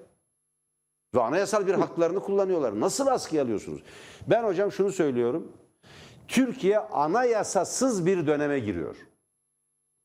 Ve 1.15 1.23
anayasal 1.23 1.67
bir 1.67 1.75
haklarını 1.75 2.21
kullanıyorlar. 2.21 2.81
Nasıl 2.81 3.07
askıya 3.07 3.43
alıyorsunuz? 3.43 3.83
Ben 4.27 4.45
hocam 4.45 4.73
şunu 4.73 4.93
söylüyorum. 4.93 5.53
Türkiye 6.29 6.79
anayasasız 6.79 8.07
bir 8.07 8.27
döneme 8.27 8.59
giriyor. 8.59 8.97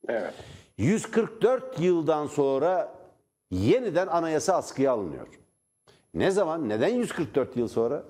Evet. 0.08 0.34
144 0.78 1.80
yıldan 1.80 2.28
sonra 2.28 2.94
yeniden 3.52 4.08
anayasa 4.08 4.56
askıya 4.56 4.92
alınıyor. 4.92 5.28
Ne 6.14 6.32
zaman? 6.32 6.70
Neden 6.70 6.88
144 6.88 7.58
yıl 7.58 7.68
sonra? 7.68 8.04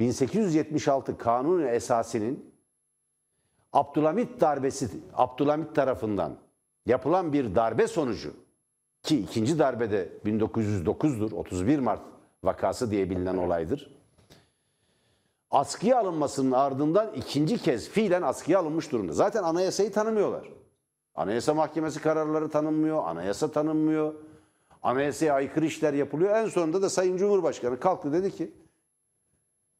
1876 0.00 1.18
Kanun 1.18 1.62
Esası'nın 1.62 2.50
Abdülhamit 3.72 4.40
darbesi 4.40 4.88
Abdülhamit 5.14 5.74
tarafından 5.74 6.36
yapılan 6.86 7.32
bir 7.32 7.54
darbe 7.54 7.86
sonucu 7.86 8.32
ki 9.02 9.18
ikinci 9.20 9.58
darbede 9.58 10.12
1909'dur 10.24 11.34
31 11.34 11.78
Mart 11.78 12.00
vakası 12.44 12.90
diye 12.90 13.10
bilinen 13.10 13.36
olaydır. 13.36 14.00
Askıya 15.50 15.98
alınmasının 15.98 16.52
ardından 16.52 17.12
ikinci 17.14 17.58
kez 17.58 17.88
fiilen 17.88 18.22
askıya 18.22 18.58
alınmış 18.58 18.92
durumda. 18.92 19.12
Zaten 19.12 19.42
anayasayı 19.42 19.92
tanımıyorlar. 19.92 20.59
Anayasa 21.20 21.54
Mahkemesi 21.54 22.02
kararları 22.02 22.48
tanınmıyor, 22.48 23.04
anayasa 23.06 23.50
tanınmıyor. 23.50 24.14
Anayasaya 24.82 25.34
aykırı 25.34 25.66
işler 25.66 25.92
yapılıyor. 25.92 26.36
En 26.36 26.48
sonunda 26.48 26.82
da 26.82 26.90
Sayın 26.90 27.16
Cumhurbaşkanı 27.16 27.80
kalktı 27.80 28.12
dedi 28.12 28.30
ki 28.30 28.52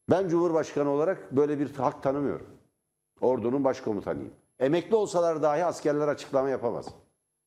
ben 0.09 0.27
Cumhurbaşkanı 0.27 0.89
olarak 0.89 1.31
böyle 1.31 1.59
bir 1.59 1.75
hak 1.75 2.03
tanımıyorum. 2.03 2.45
Ordunun 3.21 3.63
başkomutanıyım. 3.63 4.31
Emekli 4.59 4.95
olsalar 4.95 5.41
dahi 5.41 5.65
askerler 5.65 6.07
açıklama 6.07 6.49
yapamaz. 6.49 6.85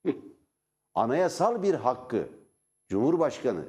Anayasal 0.95 1.63
bir 1.63 1.75
hakkı 1.75 2.29
Cumhurbaşkanı 2.89 3.65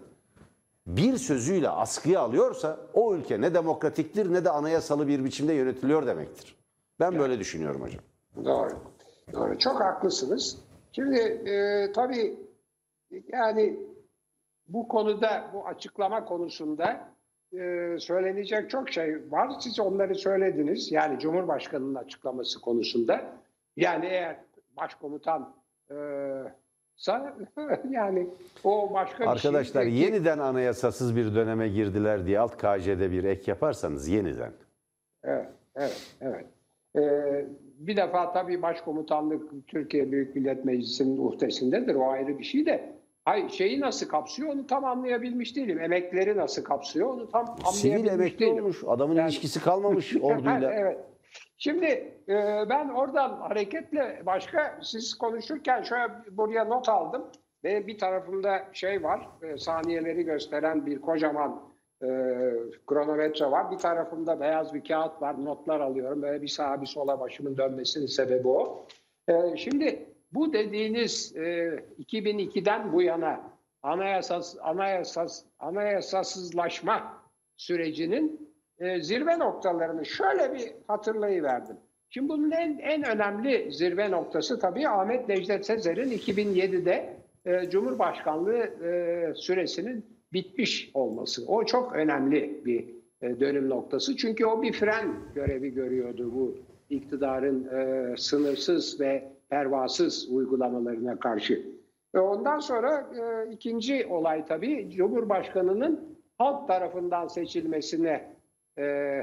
bir 0.87 1.17
sözüyle 1.17 1.69
askıya 1.69 2.21
alıyorsa 2.21 2.79
o 2.93 3.15
ülke 3.15 3.41
ne 3.41 3.53
demokratiktir 3.53 4.33
ne 4.33 4.45
de 4.45 4.49
anayasalı 4.49 5.07
bir 5.07 5.25
biçimde 5.25 5.53
yönetiliyor 5.53 6.07
demektir. 6.07 6.55
Ben 6.99 7.19
böyle 7.19 7.39
düşünüyorum 7.39 7.81
hocam. 7.81 8.01
Doğru. 8.45 8.94
Doğru. 9.33 9.59
Çok 9.59 9.79
haklısınız. 9.81 10.57
Şimdi 10.91 11.19
e, 11.19 11.91
tabii 11.91 12.39
yani 13.27 13.79
bu 14.67 14.87
konuda, 14.87 15.49
bu 15.53 15.67
açıklama 15.67 16.25
konusunda 16.25 17.09
e, 17.53 17.95
söylenecek 17.99 18.69
çok 18.69 18.89
şey 18.89 19.31
var. 19.31 19.51
Siz 19.59 19.79
onları 19.79 20.15
söylediniz. 20.15 20.91
Yani 20.91 21.19
Cumhurbaşkanı'nın 21.19 21.95
açıklaması 21.95 22.61
konusunda. 22.61 23.21
Yani 23.75 24.05
eğer 24.05 24.37
başkomutan 24.77 25.55
e, 25.91 25.95
yani 27.89 28.27
o 28.63 28.93
başka 28.93 29.19
bir 29.19 29.23
şey- 29.23 29.27
Arkadaşlar 29.27 29.83
yeniden 29.83 30.39
anayasasız 30.39 31.15
bir 31.15 31.35
döneme 31.35 31.69
girdiler 31.69 32.25
diye 32.25 32.39
alt 32.39 32.57
KJ'de 32.57 33.11
bir 33.11 33.23
ek 33.23 33.51
yaparsanız 33.51 34.07
yeniden. 34.07 34.51
Evet, 35.23 35.49
evet, 35.75 36.15
evet. 36.21 36.45
Ee, 36.95 37.24
bir 37.79 37.97
defa 37.97 38.31
tabii 38.33 38.61
başkomutanlık 38.61 39.67
Türkiye 39.67 40.11
Büyük 40.11 40.35
Millet 40.35 40.65
Meclisi'nin 40.65 41.17
uhdesindedir. 41.17 41.95
O 41.95 42.09
ayrı 42.09 42.39
bir 42.39 42.43
şey 42.43 42.65
de. 42.65 42.95
Hay 43.25 43.49
şeyi 43.49 43.79
nasıl 43.81 44.07
kapsıyor 44.07 44.53
onu 44.53 44.67
tam 44.67 44.85
anlayabilmiş 44.85 45.55
değilim. 45.55 45.79
Emekleri 45.81 46.37
nasıl 46.37 46.63
kapsıyor 46.63 47.07
onu 47.13 47.29
tam 47.29 47.41
anlayabilmiş 47.49 47.75
Sivil 47.75 48.07
emekli 48.07 48.39
değilim. 48.39 48.63
olmuş. 48.63 48.83
Adamın 48.87 49.15
Yani- 49.15 49.27
ilişkisi 49.27 49.63
kalmamış 49.63 50.15
orduyla. 50.21 50.73
evet. 50.73 50.97
Şimdi 51.57 51.85
e, 52.29 52.33
ben 52.69 52.89
oradan 52.89 53.29
hareketle 53.37 54.21
başka 54.25 54.79
siz 54.83 55.13
konuşurken 55.13 55.83
şöyle 55.83 56.07
buraya 56.31 56.65
not 56.65 56.89
aldım. 56.89 57.23
Benim 57.63 57.87
bir 57.87 57.97
tarafımda 57.97 58.59
şey 58.73 59.03
var, 59.03 59.27
e, 59.41 59.57
saniyeleri 59.57 60.23
gösteren 60.23 60.85
bir 60.85 61.01
kocaman 61.01 61.61
e, 62.05 62.53
kronometre 62.87 63.51
var. 63.51 63.71
Bir 63.71 63.77
tarafımda 63.77 64.39
beyaz 64.39 64.73
bir 64.73 64.83
kağıt 64.83 65.21
var, 65.21 65.45
notlar 65.45 65.79
alıyorum. 65.79 66.21
Böyle 66.21 66.41
bir 66.41 66.47
sağa 66.47 66.81
bir 66.81 66.85
sola 66.85 67.19
başımın 67.19 67.57
dönmesinin 67.57 68.05
sebebi 68.05 68.47
o. 68.47 68.87
E, 69.27 69.57
şimdi 69.57 70.05
bu 70.31 70.53
dediğiniz 70.53 71.35
e, 71.35 71.41
2002'den 71.99 72.93
bu 72.93 73.01
yana 73.01 73.41
anayasas, 73.83 74.55
anayasas, 74.61 75.43
anayasasızlaşma 75.59 77.23
sürecinin 77.57 78.55
e, 78.79 79.01
zirve 79.01 79.39
noktalarını 79.39 80.05
şöyle 80.05 80.53
bir 80.53 80.71
hatırlayıverdim. 80.87 81.77
Şimdi 82.09 82.29
bunun 82.29 82.51
en, 82.51 82.77
en 82.77 83.03
önemli 83.03 83.71
zirve 83.71 84.11
noktası 84.11 84.59
tabii 84.59 84.87
Ahmet 84.87 85.29
Necdet 85.29 85.65
Sezer'in 85.65 86.11
2007'de 86.11 87.17
e, 87.45 87.69
Cumhurbaşkanlığı 87.69 88.57
e, 88.57 89.33
süresinin 89.35 90.14
bitmiş 90.33 90.91
olması. 90.93 91.47
O 91.47 91.65
çok 91.65 91.95
önemli 91.95 92.61
bir 92.65 92.95
e, 93.21 93.39
dönüm 93.39 93.69
noktası. 93.69 94.17
Çünkü 94.17 94.45
o 94.45 94.61
bir 94.61 94.73
fren 94.73 95.13
görevi 95.35 95.73
görüyordu 95.73 96.31
bu 96.35 96.55
iktidarın 96.89 97.67
e, 97.67 98.17
sınırsız 98.17 98.99
ve 98.99 99.31
pervasız 99.49 100.29
uygulamalarına 100.29 101.19
karşı. 101.19 101.65
Ve 102.15 102.19
ondan 102.19 102.59
sonra 102.59 103.09
e, 103.17 103.51
ikinci 103.51 104.05
olay 104.05 104.45
tabii 104.45 104.89
Cumhurbaşkanı'nın 104.91 106.17
halk 106.37 106.67
tarafından 106.67 107.27
seçilmesine 107.27 108.35
e, 108.77 109.17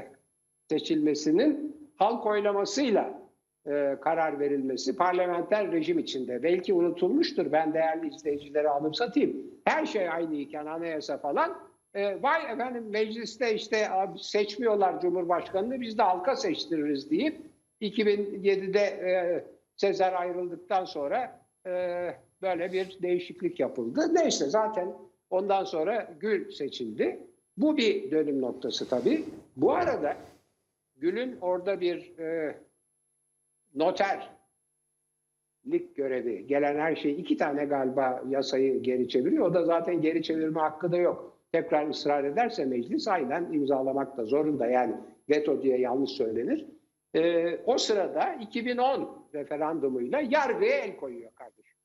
seçilmesinin 0.69 1.77
halk 1.95 2.25
oylamasıyla 2.25 3.22
e, 3.67 3.97
karar 4.01 4.39
verilmesi 4.39 4.95
parlamenter 4.95 5.71
rejim 5.71 5.99
içinde. 5.99 6.43
Belki 6.43 6.73
unutulmuştur 6.73 7.51
ben 7.51 7.73
değerli 7.73 8.15
izleyicilere 8.15 8.69
anımsatayım. 8.69 9.37
Her 9.65 9.85
şey 9.85 10.09
aynıyken 10.09 10.65
anayasa 10.65 11.17
falan 11.17 11.57
e, 11.93 12.23
vay 12.23 12.53
efendim 12.53 12.83
mecliste 12.89 13.55
işte 13.55 13.87
seçmiyorlar 14.21 15.01
Cumhurbaşkanı'nı 15.01 15.81
biz 15.81 15.97
de 15.97 16.03
halka 16.03 16.35
seçtiririz 16.35 17.11
deyip 17.11 17.37
2007'de 17.81 18.79
e, 18.79 19.43
Sezer 19.75 20.13
ayrıldıktan 20.13 20.85
sonra 20.85 21.39
e, 21.67 21.71
böyle 22.41 22.73
bir 22.73 22.97
değişiklik 23.01 23.59
yapıldı. 23.59 24.15
Neyse 24.15 24.45
zaten 24.45 24.93
ondan 25.29 25.63
sonra 25.63 26.13
Gül 26.19 26.51
seçildi. 26.51 27.19
Bu 27.57 27.77
bir 27.77 28.11
dönüm 28.11 28.41
noktası 28.41 28.89
tabii. 28.89 29.25
Bu 29.55 29.73
arada 29.73 30.17
Gül'ün 30.95 31.37
orada 31.41 31.81
bir 31.81 32.19
e, 32.19 32.55
noterlik 33.75 34.29
görevi, 35.95 36.47
gelen 36.47 36.79
her 36.79 36.95
şey 36.95 37.11
iki 37.11 37.37
tane 37.37 37.65
galiba 37.65 38.23
yasayı 38.29 38.81
geri 38.81 39.09
çeviriyor. 39.09 39.45
O 39.45 39.53
da 39.53 39.65
zaten 39.65 40.01
geri 40.01 40.23
çevirme 40.23 40.59
hakkı 40.59 40.91
da 40.91 40.97
yok. 40.97 41.33
tekrar 41.51 41.87
ısrar 41.87 42.23
ederse 42.23 42.65
meclis 42.65 43.07
aynen 43.07 43.53
imzalamak 43.53 44.17
da 44.17 44.25
zorunda. 44.25 44.67
Yani 44.67 44.95
veto 45.29 45.61
diye 45.61 45.77
yanlış 45.77 46.11
söylenir. 46.11 46.65
Ee, 47.15 47.57
o 47.65 47.77
sırada 47.77 48.33
2010 48.33 49.27
referandumuyla 49.33 50.21
yargıya 50.21 50.77
el 50.77 50.95
koyuyor 50.95 51.31
kardeşim. 51.31 51.77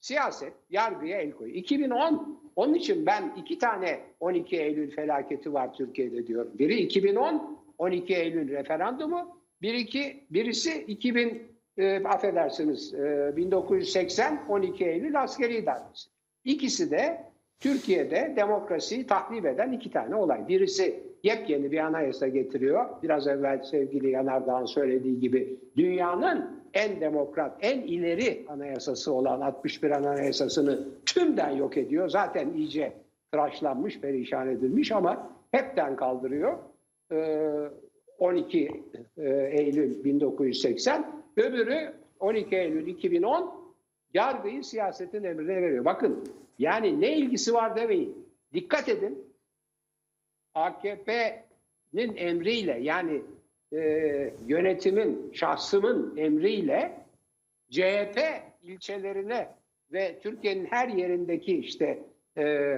Siyaset 0.00 0.52
yargıya 0.70 1.20
el 1.20 1.32
koyuyor. 1.32 1.56
2010 1.56 2.40
onun 2.56 2.74
için 2.74 3.06
ben 3.06 3.34
iki 3.36 3.58
tane 3.58 4.00
12 4.20 4.56
Eylül 4.56 4.90
felaketi 4.90 5.52
var 5.52 5.74
Türkiye'de 5.74 6.26
diyorum. 6.26 6.52
Biri 6.58 6.74
2010 6.76 7.58
12 7.78 8.14
Eylül 8.14 8.48
referandumu, 8.48 9.37
bir 9.62 9.74
iki, 9.74 10.26
birisi 10.30 10.82
2000 10.82 11.42
e, 11.78 12.04
affedersiniz 12.04 12.94
e, 12.94 13.32
1980 13.36 14.46
12 14.48 14.84
Eylül 14.84 15.22
askeri 15.22 15.66
darbesi. 15.66 16.10
İkisi 16.44 16.90
de 16.90 17.24
Türkiye'de 17.60 18.32
demokrasiyi 18.36 19.06
tahrip 19.06 19.46
eden 19.46 19.72
iki 19.72 19.90
tane 19.90 20.14
olay. 20.14 20.48
Birisi 20.48 21.02
yepyeni 21.22 21.72
bir 21.72 21.78
anayasa 21.78 22.28
getiriyor. 22.28 23.02
Biraz 23.02 23.26
evvel 23.26 23.62
sevgili 23.62 24.10
Yanardağ'ın 24.10 24.64
söylediği 24.64 25.20
gibi 25.20 25.58
dünyanın 25.76 26.58
en 26.74 27.00
demokrat, 27.00 27.56
en 27.60 27.80
ileri 27.80 28.46
anayasası 28.48 29.12
olan 29.12 29.40
61 29.40 29.90
anayasasını 29.90 30.88
tümden 31.06 31.50
yok 31.50 31.76
ediyor. 31.76 32.08
Zaten 32.08 32.52
iyice 32.54 32.92
tıraşlanmış, 33.32 34.00
perişan 34.00 34.48
edilmiş 34.48 34.92
ama 34.92 35.30
hepten 35.50 35.96
kaldırıyor. 35.96 36.58
Ee, 37.12 37.44
12 38.18 38.82
e, 39.16 39.30
Eylül 39.30 40.04
1980, 40.04 41.24
öbürü 41.36 41.92
12 42.20 42.56
Eylül 42.56 42.86
2010 42.86 43.74
yargıyı 44.14 44.64
siyasetin 44.64 45.24
emrine 45.24 45.62
veriyor. 45.62 45.84
Bakın 45.84 46.24
yani 46.58 47.00
ne 47.00 47.16
ilgisi 47.16 47.54
var 47.54 47.76
demeyin. 47.76 48.28
Dikkat 48.54 48.88
edin. 48.88 49.24
AKP'nin 50.54 52.16
emriyle 52.16 52.78
yani 52.80 53.22
e, 53.72 53.78
yönetimin, 54.46 55.30
şahsımın 55.32 56.16
emriyle 56.16 57.06
CHP 57.70 58.18
ilçelerine 58.62 59.48
ve 59.92 60.18
Türkiye'nin 60.22 60.66
her 60.66 60.88
yerindeki 60.88 61.58
işte 61.58 62.02
e, 62.38 62.76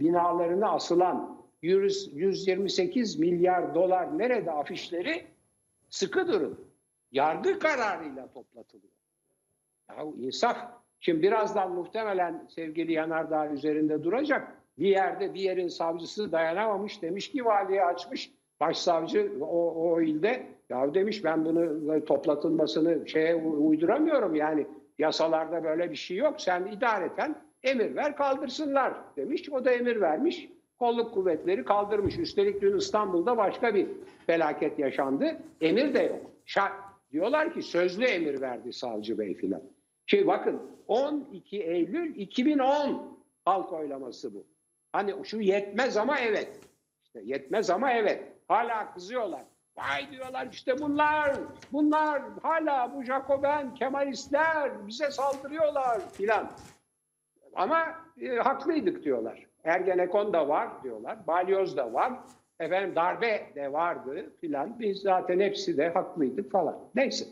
binalarına 0.00 0.70
asılan 0.70 1.39
100, 1.39 1.39
128 1.62 3.18
milyar 3.18 3.74
dolar 3.74 4.18
nerede 4.18 4.50
afişleri 4.50 5.26
sıkı 5.90 6.28
durun. 6.28 6.70
Yargı 7.12 7.58
kararıyla 7.58 8.32
toplatılıyor. 8.32 8.92
Ya 9.88 10.04
insaf. 10.18 10.80
Şimdi 11.00 11.22
birazdan 11.22 11.72
muhtemelen 11.72 12.46
sevgili 12.54 12.92
Yanardağ 12.92 13.48
üzerinde 13.48 14.04
duracak. 14.04 14.56
Bir 14.78 14.88
yerde 14.88 15.34
bir 15.34 15.40
yerin 15.40 15.68
savcısı 15.68 16.32
dayanamamış 16.32 17.02
demiş 17.02 17.30
ki 17.30 17.44
valiye 17.44 17.84
açmış. 17.84 18.32
Başsavcı 18.60 19.32
o, 19.40 19.90
o 19.90 20.00
ilde 20.00 20.46
ya 20.68 20.94
demiş 20.94 21.24
ben 21.24 21.44
bunu 21.44 22.04
toplatılmasını 22.04 23.08
şeye 23.08 23.34
uyduramıyorum 23.36 24.34
yani 24.34 24.66
yasalarda 24.98 25.64
böyle 25.64 25.90
bir 25.90 25.96
şey 25.96 26.16
yok. 26.16 26.40
Sen 26.40 26.66
idareten 26.66 27.36
emir 27.62 27.96
ver 27.96 28.16
kaldırsınlar 28.16 28.94
demiş. 29.16 29.50
O 29.50 29.64
da 29.64 29.70
emir 29.70 30.00
vermiş. 30.00 30.48
Kolluk 30.80 31.14
kuvvetleri 31.14 31.64
kaldırmış. 31.64 32.18
Üstelik 32.18 32.62
dün 32.62 32.76
İstanbul'da 32.76 33.36
başka 33.36 33.74
bir 33.74 33.88
felaket 34.26 34.78
yaşandı. 34.78 35.42
Emir 35.60 35.94
de 35.94 36.02
yok. 36.02 36.30
Şart. 36.44 36.72
Diyorlar 37.12 37.54
ki 37.54 37.62
sözlü 37.62 38.04
emir 38.04 38.40
verdi 38.40 38.72
savcı 38.72 39.18
bey 39.18 39.34
filan. 39.34 39.62
Şey 40.06 40.26
bakın 40.26 40.62
12 40.88 41.62
Eylül 41.62 42.16
2010 42.16 43.18
halk 43.44 43.72
oylaması 43.72 44.34
bu. 44.34 44.46
Hani 44.92 45.14
şu 45.24 45.40
yetmez 45.40 45.96
ama 45.96 46.18
evet. 46.18 46.60
İşte 47.02 47.20
yetmez 47.24 47.70
ama 47.70 47.92
evet. 47.92 48.22
Hala 48.48 48.94
kızıyorlar. 48.94 49.44
Vay 49.76 50.10
diyorlar 50.10 50.48
işte 50.52 50.78
bunlar, 50.78 51.36
bunlar 51.72 52.22
hala 52.42 52.94
bu 52.94 53.02
Jacoben, 53.02 53.74
Kemalistler 53.74 54.86
bize 54.86 55.10
saldırıyorlar 55.10 56.00
filan. 56.12 56.50
Ama 57.54 57.94
e, 58.20 58.36
haklıydık 58.36 59.04
diyorlar. 59.04 59.46
Ergenekon 59.64 60.32
da 60.32 60.48
var 60.48 60.82
diyorlar. 60.82 61.26
Balyoz 61.26 61.76
da 61.76 61.92
var. 61.92 62.12
Efendim 62.60 62.96
darbe 62.96 63.46
de 63.54 63.72
vardı 63.72 64.32
filan. 64.40 64.80
Biz 64.80 64.98
zaten 64.98 65.40
hepsi 65.40 65.76
de 65.76 65.88
haklıydık 65.88 66.52
falan. 66.52 66.78
Neyse. 66.94 67.24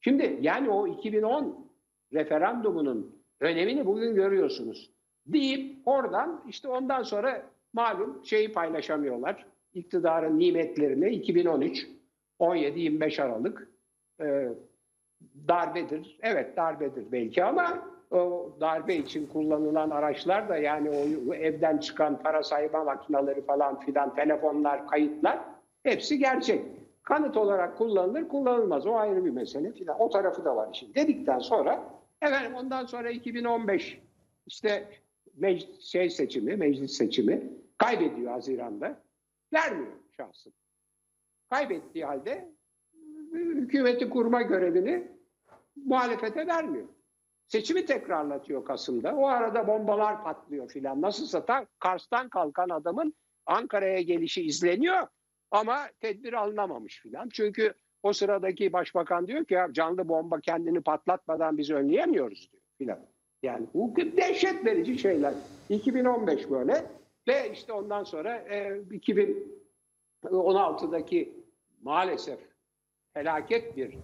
Şimdi 0.00 0.38
yani 0.40 0.70
o 0.70 0.86
2010 0.86 1.70
referandumunun 2.12 3.22
önemini 3.40 3.86
bugün 3.86 4.14
görüyorsunuz. 4.14 4.90
Deyip 5.26 5.88
oradan 5.88 6.44
işte 6.48 6.68
ondan 6.68 7.02
sonra 7.02 7.42
malum 7.72 8.24
şeyi 8.24 8.52
paylaşamıyorlar. 8.52 9.46
İktidarın 9.74 10.38
nimetlerini 10.38 11.10
2013 11.10 11.86
17-25 12.40 13.22
Aralık 13.22 13.68
e, 14.20 14.48
darbedir. 15.48 16.18
Evet 16.22 16.56
darbedir 16.56 17.12
belki 17.12 17.44
ama 17.44 17.93
o 18.10 18.52
darbe 18.60 18.96
için 18.96 19.26
kullanılan 19.26 19.90
araçlar 19.90 20.48
da 20.48 20.56
yani 20.56 20.90
o 21.28 21.34
evden 21.34 21.78
çıkan 21.78 22.22
para 22.22 22.42
sayma 22.42 22.84
makineleri 22.84 23.42
falan 23.46 23.80
filan 23.80 24.14
telefonlar, 24.14 24.88
kayıtlar 24.88 25.38
hepsi 25.82 26.18
gerçek. 26.18 26.64
Kanıt 27.02 27.36
olarak 27.36 27.78
kullanılır, 27.78 28.28
kullanılmaz. 28.28 28.86
O 28.86 28.94
ayrı 28.94 29.24
bir 29.24 29.30
mesele 29.30 29.72
filan. 29.72 30.00
O 30.00 30.10
tarafı 30.10 30.44
da 30.44 30.56
var 30.56 30.68
işin. 30.72 30.94
Dedikten 30.94 31.38
sonra 31.38 31.84
efendim 32.22 32.54
ondan 32.54 32.86
sonra 32.86 33.10
2015 33.10 34.00
işte 34.46 34.88
meclis, 35.36 35.80
şey 35.80 36.10
seçimi, 36.10 36.56
meclis 36.56 36.92
seçimi 36.92 37.52
kaybediyor 37.78 38.32
Haziran'da. 38.32 39.02
Vermiyor 39.52 39.92
şahsım. 40.16 40.52
Kaybettiği 41.50 42.04
halde 42.04 42.48
hükümeti 43.32 44.10
kurma 44.10 44.42
görevini 44.42 45.08
muhalefete 45.76 46.46
vermiyor. 46.46 46.86
Seçimi 47.48 47.86
tekrarlatıyor 47.86 48.64
Kasım'da. 48.64 49.16
O 49.16 49.26
arada 49.26 49.66
bombalar 49.66 50.24
patlıyor 50.24 50.68
filan. 50.68 51.02
Nasılsa 51.02 51.44
ta 51.44 51.66
Kars'tan 51.78 52.28
kalkan 52.28 52.68
adamın 52.68 53.14
Ankara'ya 53.46 54.00
gelişi 54.00 54.42
izleniyor 54.42 55.06
ama 55.50 55.88
tedbir 56.00 56.32
alınamamış 56.32 57.00
filan. 57.02 57.28
Çünkü 57.28 57.74
o 58.02 58.12
sıradaki 58.12 58.72
başbakan 58.72 59.26
diyor 59.26 59.44
ki 59.44 59.58
canlı 59.72 60.08
bomba 60.08 60.40
kendini 60.40 60.80
patlatmadan 60.80 61.58
biz 61.58 61.70
önleyemiyoruz 61.70 62.52
diyor 62.52 62.62
filan. 62.78 62.98
Yani 63.42 63.66
bu 63.74 63.96
dehşet 63.96 64.64
verici 64.64 64.98
şeyler. 64.98 65.34
2015 65.68 66.50
böyle 66.50 66.86
ve 67.28 67.50
işte 67.52 67.72
ondan 67.72 68.04
sonra 68.04 68.36
e, 68.36 68.68
2016'daki 70.24 71.32
maalesef 71.82 72.38
felaket 73.14 73.76
bir 73.76 73.94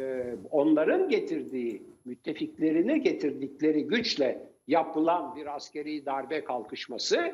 e, 0.00 0.34
onların 0.50 1.08
getirdiği 1.08 1.95
müttefiklerine 2.06 2.98
getirdikleri 2.98 3.86
güçle 3.86 4.52
yapılan 4.66 5.36
bir 5.36 5.54
askeri 5.54 6.06
darbe 6.06 6.44
kalkışması 6.44 7.32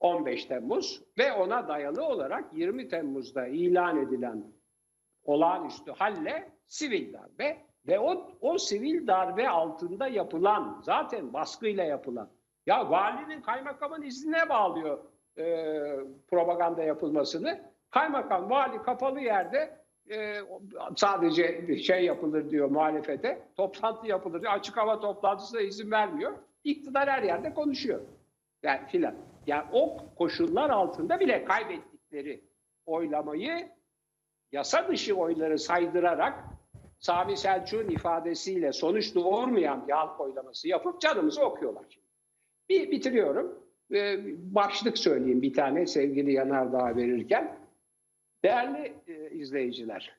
15 0.00 0.44
Temmuz 0.44 1.02
ve 1.18 1.32
ona 1.32 1.68
dayalı 1.68 2.04
olarak 2.04 2.44
20 2.54 2.88
Temmuz'da 2.88 3.46
ilan 3.46 4.06
edilen 4.06 4.44
olağanüstü 5.24 5.92
halle 5.92 6.52
sivil 6.66 7.12
darbe 7.12 7.64
ve 7.86 7.98
o, 7.98 8.30
o 8.40 8.58
sivil 8.58 9.06
darbe 9.06 9.48
altında 9.48 10.08
yapılan 10.08 10.80
zaten 10.84 11.32
baskıyla 11.32 11.84
yapılan 11.84 12.30
ya 12.66 12.90
valinin 12.90 13.42
kaymakamın 13.42 14.02
iznine 14.02 14.48
bağlıyor 14.48 15.04
e, 15.38 15.44
propaganda 16.30 16.82
yapılmasını. 16.82 17.74
Kaymakam 17.90 18.50
vali 18.50 18.82
kapalı 18.82 19.20
yerde 19.20 19.83
e, 20.10 20.36
sadece 20.96 21.76
şey 21.78 22.04
yapılır 22.04 22.50
diyor 22.50 22.70
muhalefete. 22.70 23.42
Toplantı 23.56 24.06
yapılır 24.06 24.40
diyor. 24.42 24.52
Açık 24.52 24.76
hava 24.76 25.00
toplantısına 25.00 25.60
izin 25.60 25.90
vermiyor. 25.90 26.32
İktidar 26.64 27.10
her 27.10 27.22
yerde 27.22 27.54
konuşuyor. 27.54 28.00
Yani 28.62 28.86
filan. 28.86 29.14
Yani 29.46 29.64
o 29.72 29.96
koşullar 30.16 30.70
altında 30.70 31.20
bile 31.20 31.44
kaybettikleri 31.44 32.44
oylamayı 32.86 33.68
yasa 34.52 34.88
dışı 34.88 35.14
oyları 35.14 35.58
saydırarak 35.58 36.44
Sami 36.98 37.36
Selçuk'un 37.36 37.90
ifadesiyle 37.90 38.72
sonuç 38.72 39.14
doğurmayan 39.14 39.88
bir 39.88 39.92
halk 39.92 40.20
oylaması 40.20 40.68
yapıp 40.68 41.00
canımızı 41.00 41.44
okuyorlar. 41.44 41.98
Bir 42.68 42.90
bitiriyorum. 42.90 43.64
Ee, 43.94 44.18
başlık 44.54 44.98
söyleyeyim 44.98 45.42
bir 45.42 45.52
tane 45.54 45.86
sevgili 45.86 46.32
Yanardağ 46.32 46.96
verirken. 46.96 47.63
Değerli 48.44 48.94
e, 49.06 49.30
izleyiciler, 49.30 50.16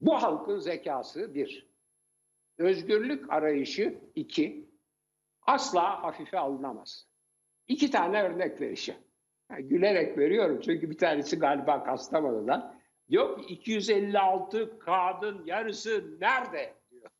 bu 0.00 0.22
halkın 0.22 0.58
zekası 0.58 1.34
bir, 1.34 1.70
özgürlük 2.58 3.32
arayışı 3.32 3.98
iki, 4.14 4.70
asla 5.42 6.02
hafife 6.02 6.38
alınamaz. 6.38 7.06
İki 7.68 7.90
tane 7.90 8.22
örnek 8.22 8.60
vereceğim. 8.60 9.00
Yani 9.50 9.68
gülerek 9.68 10.18
veriyorum 10.18 10.60
çünkü 10.64 10.90
bir 10.90 10.98
tanesi 10.98 11.38
galiba 11.38 11.84
Kastamonu'dan. 11.84 12.80
Ki 13.10 13.18
256 13.48 14.78
kadın 14.78 15.44
yarısı 15.44 16.16
nerede? 16.20 16.74
diyor. 16.90 17.10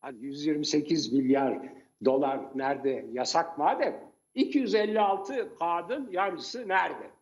Hani 0.00 0.18
128 0.18 1.12
milyar 1.12 1.72
dolar 2.04 2.40
nerede? 2.54 3.06
Yasak 3.12 3.58
madem. 3.58 4.14
256 4.34 5.58
kağıdın 5.58 6.10
yarısı 6.10 6.68
nerede? 6.68 7.13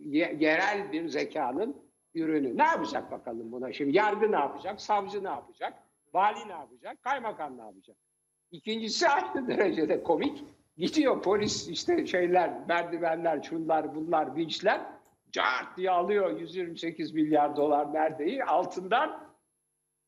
Ye- 0.00 0.36
yerel 0.40 0.92
bir 0.92 1.08
zekanın 1.08 1.76
ürünü. 2.14 2.56
Ne 2.58 2.62
yapacak 2.64 3.10
bakalım 3.10 3.52
buna? 3.52 3.72
Şimdi 3.72 3.96
yargı 3.96 4.32
ne 4.32 4.36
yapacak? 4.36 4.80
Savcı 4.80 5.24
ne 5.24 5.28
yapacak? 5.28 5.74
Vali 6.14 6.48
ne 6.48 6.52
yapacak? 6.52 7.02
Kaymakam 7.02 7.58
ne 7.58 7.62
yapacak? 7.62 7.96
İkincisi 8.50 9.08
aynı 9.08 9.48
derecede 9.48 10.02
komik. 10.02 10.44
Gidiyor 10.76 11.22
polis 11.22 11.68
işte 11.68 12.06
şeyler, 12.06 12.66
merdivenler, 12.68 13.42
şunlar, 13.42 13.94
bunlar, 13.94 14.36
vinçler 14.36 14.80
cart 15.32 15.76
diye 15.76 15.90
alıyor 15.90 16.40
128 16.40 17.14
milyar 17.14 17.56
dolar 17.56 17.94
neredeyi 17.94 18.44
altından 18.44 19.24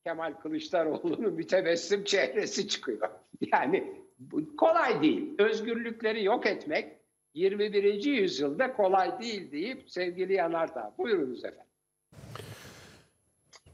Kemal 0.05 0.33
Kılıçdaroğlu'nun 0.33 1.35
mütebessim 1.35 2.05
çehresi 2.05 2.69
çıkıyor. 2.69 3.11
Yani 3.53 3.95
bu 4.19 4.57
kolay 4.57 5.03
değil. 5.03 5.35
Özgürlükleri 5.39 6.25
yok 6.25 6.47
etmek 6.47 6.96
21. 7.37 8.05
yüzyılda 8.05 8.73
kolay 8.73 9.21
değil 9.21 9.53
deyip 9.53 9.91
sevgili 9.91 10.33
Yanardağ. 10.33 10.95
Buyurunuz 10.99 11.45
efendim. 11.45 11.67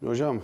Hocam 0.05 0.43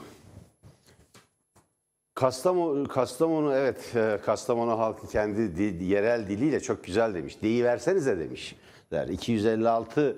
Kastamonu, 2.15 2.89
Kastamonu 2.89 3.55
evet 3.55 3.93
e, 3.97 4.19
Kastamonu 4.25 4.79
halkı 4.79 5.09
kendi 5.09 5.57
di- 5.57 5.85
yerel 5.85 6.29
diliyle 6.29 6.61
çok 6.61 6.85
güzel 6.85 7.15
demiş. 7.15 7.43
Deyiversenize 7.43 8.19
demiş. 8.19 8.57
Der. 8.93 9.09
256 9.09 10.17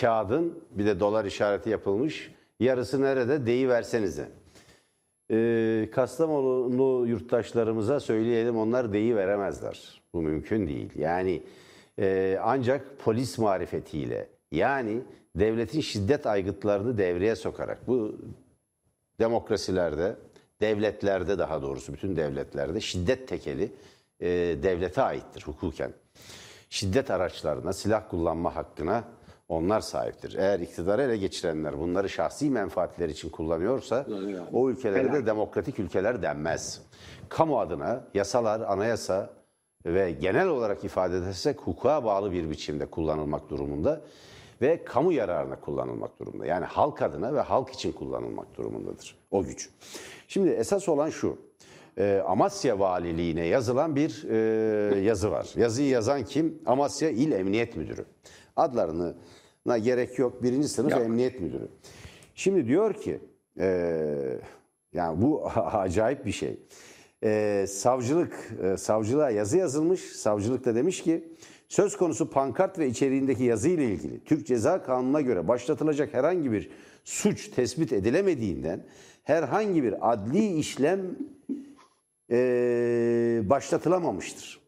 kağıdın 0.00 0.64
bir 0.70 0.86
de 0.86 1.00
dolar 1.00 1.24
işareti 1.24 1.70
yapılmış. 1.70 2.30
Yarısı 2.60 3.02
nerede? 3.02 3.46
Deyiversenize. 3.46 4.28
Ee, 5.30 5.88
Kastamonu 5.92 7.06
yurttaşlarımıza 7.06 8.00
söyleyelim 8.00 8.56
onlar 8.56 8.92
deyi 8.92 9.16
veremezler. 9.16 10.02
Bu 10.14 10.22
mümkün 10.22 10.66
değil. 10.66 10.90
Yani 10.96 11.42
e, 11.98 12.38
ancak 12.42 12.98
polis 12.98 13.38
marifetiyle 13.38 14.28
yani 14.52 15.02
devletin 15.36 15.80
şiddet 15.80 16.26
aygıtlarını 16.26 16.98
devreye 16.98 17.36
sokarak 17.36 17.86
bu 17.86 18.16
demokrasilerde, 19.18 20.16
devletlerde 20.60 21.38
daha 21.38 21.62
doğrusu 21.62 21.92
bütün 21.92 22.16
devletlerde 22.16 22.80
şiddet 22.80 23.28
tekeli 23.28 23.72
e, 24.20 24.28
devlete 24.62 25.02
aittir 25.02 25.42
hukuken. 25.42 25.92
Şiddet 26.70 27.10
araçlarına, 27.10 27.72
silah 27.72 28.08
kullanma 28.10 28.56
hakkına 28.56 29.04
onlar 29.48 29.80
sahiptir. 29.80 30.34
Eğer 30.34 30.60
iktidarı 30.60 31.02
ele 31.02 31.16
geçirenler 31.16 31.78
bunları 31.78 32.08
şahsi 32.08 32.50
menfaatler 32.50 33.08
için 33.08 33.28
kullanıyorsa 33.28 34.06
o 34.52 34.70
ülkelere 34.70 35.12
de 35.12 35.26
demokratik 35.26 35.78
ülkeler 35.78 36.22
denmez. 36.22 36.82
Kamu 37.28 37.60
adına 37.60 38.04
yasalar, 38.14 38.60
anayasa 38.60 39.30
ve 39.86 40.10
genel 40.10 40.48
olarak 40.48 40.84
ifade 40.84 41.16
edersek 41.16 41.58
hukuka 41.60 42.04
bağlı 42.04 42.32
bir 42.32 42.50
biçimde 42.50 42.86
kullanılmak 42.86 43.50
durumunda 43.50 44.00
ve 44.62 44.84
kamu 44.84 45.12
yararına 45.12 45.60
kullanılmak 45.60 46.20
durumunda. 46.20 46.46
Yani 46.46 46.64
halk 46.64 47.02
adına 47.02 47.34
ve 47.34 47.40
halk 47.40 47.70
için 47.70 47.92
kullanılmak 47.92 48.56
durumundadır 48.56 49.16
o 49.30 49.42
güç. 49.42 49.70
Şimdi 50.28 50.48
esas 50.50 50.88
olan 50.88 51.10
şu. 51.10 51.38
e, 51.98 52.22
Amasya 52.26 52.78
Valiliğine 52.78 53.46
yazılan 53.46 53.96
bir 53.96 54.24
e, 54.30 55.00
yazı 55.00 55.30
var. 55.30 55.52
Yazıyı 55.56 55.88
yazan 55.88 56.24
kim? 56.24 56.62
Amasya 56.66 57.10
İl 57.10 57.32
Emniyet 57.32 57.76
Müdürü. 57.76 58.04
Adlarına 58.56 59.78
gerek 59.78 60.18
yok. 60.18 60.42
Birinci 60.42 60.68
sınıf 60.68 60.92
Yok. 60.92 61.00
Emniyet 61.00 61.40
Müdürü. 61.40 61.68
Şimdi 62.34 62.66
diyor 62.66 62.94
ki, 62.94 63.20
e, 63.58 63.66
yani 64.92 65.22
bu 65.22 65.46
acayip 65.56 66.26
bir 66.26 66.32
şey. 66.32 66.58
E, 67.24 67.64
savcılık, 67.68 68.52
e, 68.62 68.76
savcılığa 68.76 69.30
yazı 69.30 69.58
yazılmış. 69.58 70.00
Savcılık 70.00 70.64
da 70.64 70.74
demiş 70.74 71.02
ki, 71.02 71.24
söz 71.68 71.96
konusu 71.96 72.30
pankart 72.30 72.78
ve 72.78 72.88
içeriğindeki 72.88 73.44
yazı 73.44 73.68
ile 73.68 73.84
ilgili 73.84 74.24
Türk 74.24 74.46
Ceza 74.46 74.82
Kanunu'na 74.82 75.20
göre 75.20 75.48
başlatılacak 75.48 76.14
herhangi 76.14 76.52
bir 76.52 76.70
suç 77.04 77.48
tespit 77.48 77.92
edilemediğinden 77.92 78.84
herhangi 79.24 79.82
bir 79.82 80.12
adli 80.12 80.58
işlem 80.58 81.00
e, 82.30 83.40
başlatılamamıştır. 83.44 84.60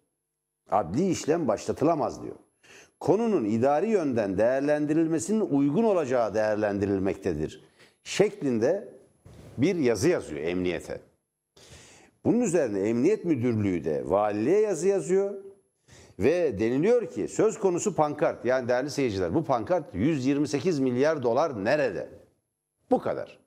Adli 0.70 1.10
işlem 1.10 1.48
başlatılamaz 1.48 2.22
diyor. 2.22 2.36
Konunun 3.00 3.44
idari 3.44 3.90
yönden 3.90 4.38
değerlendirilmesinin 4.38 5.40
uygun 5.40 5.84
olacağı 5.84 6.34
değerlendirilmektedir. 6.34 7.64
Şeklinde 8.04 8.88
bir 9.58 9.76
yazı 9.76 10.08
yazıyor 10.08 10.40
emniyete. 10.40 11.00
Bunun 12.24 12.40
üzerine 12.40 12.80
emniyet 12.80 13.24
müdürlüğü 13.24 13.84
de 13.84 14.02
valiliğe 14.10 14.60
yazı 14.60 14.88
yazıyor. 14.88 15.34
Ve 16.18 16.58
deniliyor 16.58 17.10
ki 17.10 17.28
söz 17.28 17.58
konusu 17.58 17.94
pankart 17.94 18.44
yani 18.44 18.68
değerli 18.68 18.90
seyirciler 18.90 19.34
bu 19.34 19.44
pankart 19.44 19.94
128 19.94 20.78
milyar 20.80 21.22
dolar 21.22 21.64
nerede? 21.64 22.08
Bu 22.90 22.98
kadar. 22.98 23.38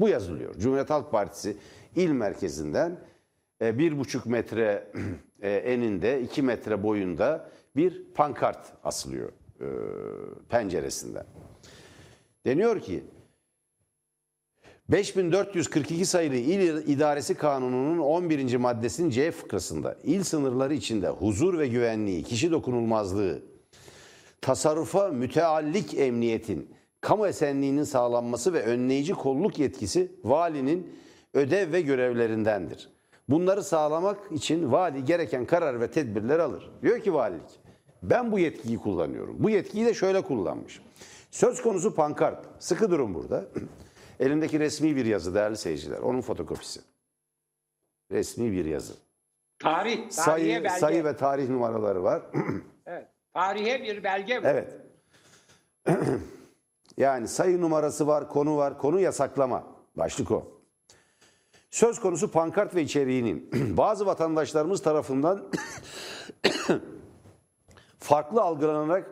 Bu 0.00 0.08
yazılıyor. 0.08 0.54
Cumhuriyet 0.54 0.90
Halk 0.90 1.10
Partisi 1.10 1.56
il 1.96 2.10
merkezinden 2.10 3.00
e, 3.62 3.78
bir 3.78 3.98
buçuk 3.98 4.26
metre 4.26 4.92
e, 5.42 5.50
eninde, 5.50 6.20
iki 6.22 6.42
metre 6.42 6.82
boyunda 6.82 7.50
bir 7.76 8.04
pankart 8.14 8.72
asılıyor 8.84 9.32
e, 9.60 9.66
penceresinden. 10.48 11.26
Deniyor 12.46 12.80
ki 12.80 13.04
5442 14.90 16.06
sayılı 16.06 16.34
İl 16.34 16.88
İdaresi 16.88 17.34
Kanunu'nun 17.34 17.98
11. 17.98 18.56
maddesinin 18.56 19.10
C 19.10 19.30
fıkrasında 19.30 19.96
il 20.04 20.22
sınırları 20.22 20.74
içinde 20.74 21.08
huzur 21.08 21.58
ve 21.58 21.68
güvenliği, 21.68 22.22
kişi 22.22 22.50
dokunulmazlığı, 22.50 23.42
tasarrufa 24.40 25.08
müteallik 25.08 25.94
emniyetin, 25.94 26.70
kamu 27.00 27.26
esenliğinin 27.26 27.84
sağlanması 27.84 28.52
ve 28.52 28.62
önleyici 28.62 29.12
kolluk 29.12 29.58
yetkisi 29.58 30.12
valinin 30.24 30.94
ödev 31.34 31.72
ve 31.72 31.80
görevlerindendir. 31.80 32.88
Bunları 33.28 33.62
sağlamak 33.62 34.18
için 34.32 34.72
vali 34.72 35.04
gereken 35.04 35.46
karar 35.46 35.80
ve 35.80 35.90
tedbirler 35.90 36.38
alır. 36.38 36.70
Diyor 36.82 37.00
ki 37.00 37.14
valilik, 37.14 37.60
ben 38.02 38.32
bu 38.32 38.38
yetkiyi 38.38 38.78
kullanıyorum. 38.78 39.36
Bu 39.38 39.50
yetkiyi 39.50 39.86
de 39.86 39.94
şöyle 39.94 40.20
kullanmış. 40.20 40.80
Söz 41.30 41.62
konusu 41.62 41.94
pankart. 41.94 42.46
Sıkı 42.58 42.90
durun 42.90 43.14
burada. 43.14 43.44
Elimdeki 44.20 44.60
resmi 44.60 44.96
bir 44.96 45.04
yazı 45.04 45.34
değerli 45.34 45.56
seyirciler. 45.56 45.98
Onun 45.98 46.20
fotokopisi. 46.20 46.80
Resmi 48.10 48.52
bir 48.52 48.64
yazı. 48.64 48.94
Tarih, 49.58 50.10
Sayı, 50.10 50.64
belge. 50.64 50.68
sayı 50.68 51.04
ve 51.04 51.16
tarih 51.16 51.48
numaraları 51.48 52.02
var. 52.02 52.22
Evet. 52.90 53.08
Tarihe 53.34 53.82
bir 53.82 54.04
belge 54.04 54.42
bu. 54.42 54.46
Evet. 54.46 54.76
yani 56.96 57.28
sayı 57.28 57.60
numarası 57.60 58.06
var, 58.06 58.28
konu 58.28 58.56
var. 58.56 58.78
Konu 58.78 59.00
yasaklama. 59.00 59.64
Başlık 59.96 60.30
o. 60.30 60.60
Söz 61.70 62.00
konusu 62.00 62.30
pankart 62.30 62.74
ve 62.74 62.82
içeriğinin 62.82 63.50
bazı 63.76 64.06
vatandaşlarımız 64.06 64.82
tarafından 64.82 65.50
farklı 67.98 68.42
algılanarak 68.42 69.10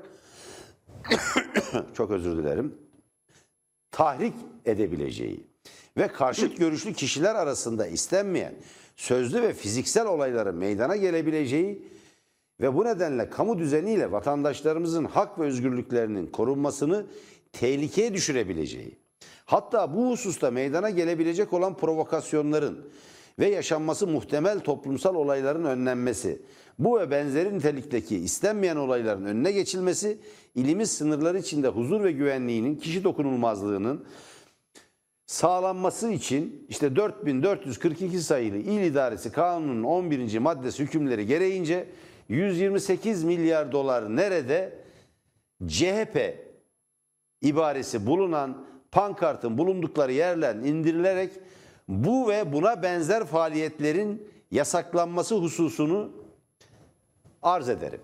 çok 1.94 2.10
özür 2.10 2.36
dilerim. 2.36 2.85
Tahrik 3.96 4.34
edebileceği 4.64 5.46
ve 5.96 6.08
karşıt 6.08 6.58
görüşlü 6.58 6.92
kişiler 6.92 7.34
arasında 7.34 7.86
istenmeyen 7.86 8.54
sözlü 8.96 9.42
ve 9.42 9.52
fiziksel 9.52 10.06
olayların 10.06 10.56
meydana 10.56 10.96
gelebileceği 10.96 11.88
ve 12.60 12.74
bu 12.74 12.84
nedenle 12.84 13.30
kamu 13.30 13.58
düzeniyle 13.58 14.12
vatandaşlarımızın 14.12 15.04
hak 15.04 15.38
ve 15.38 15.44
özgürlüklerinin 15.44 16.26
korunmasını 16.26 17.06
tehlikeye 17.52 18.14
düşürebileceği, 18.14 18.98
hatta 19.44 19.94
bu 19.94 20.10
hususta 20.10 20.50
meydana 20.50 20.90
gelebilecek 20.90 21.52
olan 21.52 21.76
provokasyonların 21.76 22.90
ve 23.38 23.46
yaşanması 23.46 24.06
muhtemel 24.06 24.60
toplumsal 24.60 25.14
olayların 25.14 25.64
önlenmesi, 25.64 26.42
bu 26.78 27.00
ve 27.00 27.10
benzeri 27.10 27.58
nitelikteki 27.58 28.16
istenmeyen 28.16 28.76
olayların 28.76 29.24
önüne 29.24 29.52
geçilmesi, 29.52 30.18
ilimiz 30.54 30.90
sınırları 30.90 31.38
içinde 31.38 31.68
huzur 31.68 32.04
ve 32.04 32.12
güvenliğinin, 32.12 32.76
kişi 32.76 33.04
dokunulmazlığının 33.04 34.06
sağlanması 35.26 36.10
için 36.10 36.66
işte 36.68 36.96
4442 36.96 38.20
sayılı 38.20 38.56
İl 38.56 38.80
İdaresi 38.80 39.32
Kanunu'nun 39.32 39.82
11. 39.82 40.38
maddesi 40.38 40.82
hükümleri 40.82 41.26
gereğince 41.26 41.88
128 42.28 43.24
milyar 43.24 43.72
dolar 43.72 44.16
nerede 44.16 44.78
CHP 45.66 46.46
ibaresi 47.42 48.06
bulunan 48.06 48.66
pankartın 48.92 49.58
bulundukları 49.58 50.12
yerden 50.12 50.58
indirilerek 50.58 51.30
bu 51.88 52.28
ve 52.28 52.52
buna 52.52 52.82
benzer 52.82 53.24
faaliyetlerin 53.24 54.28
yasaklanması 54.50 55.34
hususunu 55.34 56.12
arz 57.42 57.68
ederim. 57.68 58.00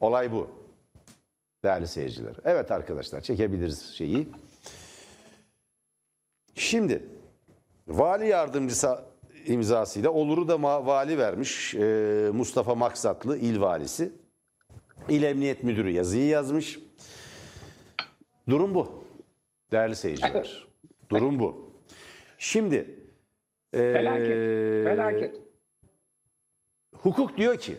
Olay 0.00 0.32
bu. 0.32 0.50
Değerli 1.64 1.86
seyirciler. 1.86 2.36
Evet 2.44 2.70
arkadaşlar 2.70 3.20
çekebiliriz 3.20 3.94
şeyi. 3.94 4.28
Şimdi 6.54 7.08
vali 7.88 8.28
yardımcısı 8.28 8.98
imzasıyla 9.46 10.10
oluru 10.10 10.48
da 10.48 10.62
vali 10.62 11.18
vermiş. 11.18 11.74
Ee, 11.74 12.30
Mustafa 12.32 12.74
Maksatlı 12.74 13.38
il 13.38 13.60
valisi. 13.60 14.12
İl 15.08 15.22
Emniyet 15.22 15.64
Müdürü 15.64 15.90
yazıyı 15.90 16.26
yazmış. 16.26 16.78
Durum 18.48 18.74
bu. 18.74 19.04
Değerli 19.72 19.96
seyirciler. 19.96 20.66
Durum 21.10 21.38
bu. 21.38 21.69
Şimdi 22.40 23.00
Felaket. 23.70 24.28
Felaket. 24.84 25.40
Hukuk 26.94 27.36
diyor 27.36 27.56
ki, 27.56 27.78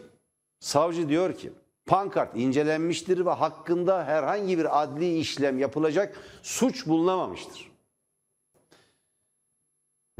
savcı 0.60 1.10
diyor 1.10 1.34
ki, 1.36 1.54
pankart 1.86 2.38
incelenmiştir 2.38 3.26
ve 3.26 3.30
hakkında 3.30 4.06
herhangi 4.06 4.58
bir 4.58 4.84
adli 4.84 5.20
işlem 5.20 5.60
yapılacak 5.60 6.18
suç 6.44 6.88
bulunamamıştır. 6.88 7.72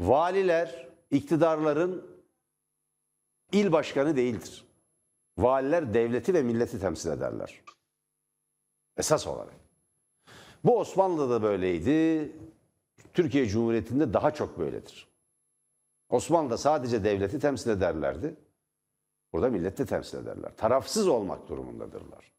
Valiler, 0.00 0.88
iktidarların 1.10 2.06
il 3.52 3.72
başkanı 3.72 4.16
değildir. 4.16 4.64
Valiler 5.38 5.94
devleti 5.94 6.34
ve 6.34 6.42
milleti 6.42 6.80
temsil 6.80 7.10
ederler. 7.10 7.60
Esas 8.96 9.26
olarak. 9.26 9.54
Bu 10.64 10.78
Osmanlı'da 10.78 11.30
da 11.30 11.42
böyleydi. 11.42 12.32
Türkiye 13.14 13.46
Cumhuriyeti'nde 13.46 14.12
daha 14.12 14.30
çok 14.30 14.58
böyledir. 14.58 15.08
Osmanlı'da 16.10 16.58
sadece 16.58 17.04
devleti 17.04 17.38
temsil 17.38 17.70
ederlerdi. 17.70 18.34
Burada 19.32 19.48
milleti 19.48 19.86
temsil 19.86 20.18
ederler. 20.18 20.52
Tarafsız 20.56 21.08
olmak 21.08 21.48
durumundadırlar. 21.48 22.32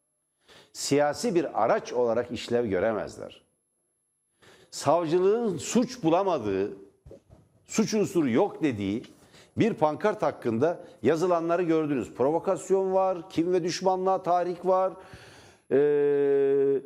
Siyasi 0.73 1.35
bir 1.35 1.63
araç 1.63 1.93
olarak 1.93 2.31
işlev 2.31 2.65
göremezler. 2.65 3.43
Savcılığın 4.71 5.57
suç 5.57 6.03
bulamadığı, 6.03 6.71
suç 7.65 7.93
unsuru 7.93 8.29
yok 8.29 8.63
dediği 8.63 9.03
bir 9.57 9.73
pankart 9.73 10.21
hakkında 10.21 10.79
yazılanları 11.03 11.63
gördünüz. 11.63 12.13
Provokasyon 12.13 12.93
var, 12.93 13.29
kim 13.29 13.53
ve 13.53 13.63
düşmanlığa 13.63 14.23
tahrik 14.23 14.65
var. 14.65 14.93
Ee, 15.71 16.81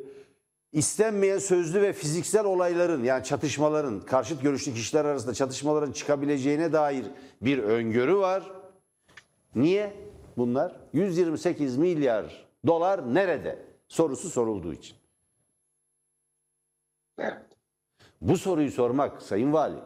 istenmeyen 0.72 1.38
sözlü 1.38 1.82
ve 1.82 1.92
fiziksel 1.92 2.44
olayların 2.44 3.04
yani 3.04 3.24
çatışmaların, 3.24 4.00
karşıt 4.00 4.42
görüşlü 4.42 4.74
kişiler 4.74 5.04
arasında 5.04 5.34
çatışmaların 5.34 5.92
çıkabileceğine 5.92 6.72
dair 6.72 7.06
bir 7.42 7.58
öngörü 7.58 8.16
var. 8.16 8.52
Niye 9.54 9.96
bunlar? 10.36 10.76
128 10.92 11.76
milyar 11.76 12.46
dolar 12.66 13.14
nerede? 13.14 13.58
Sorusu 13.88 14.30
sorulduğu 14.30 14.72
için. 14.72 14.96
Evet. 17.18 17.42
Bu 18.20 18.36
soruyu 18.36 18.70
sormak 18.70 19.22
Sayın 19.22 19.52
Vali, 19.52 19.78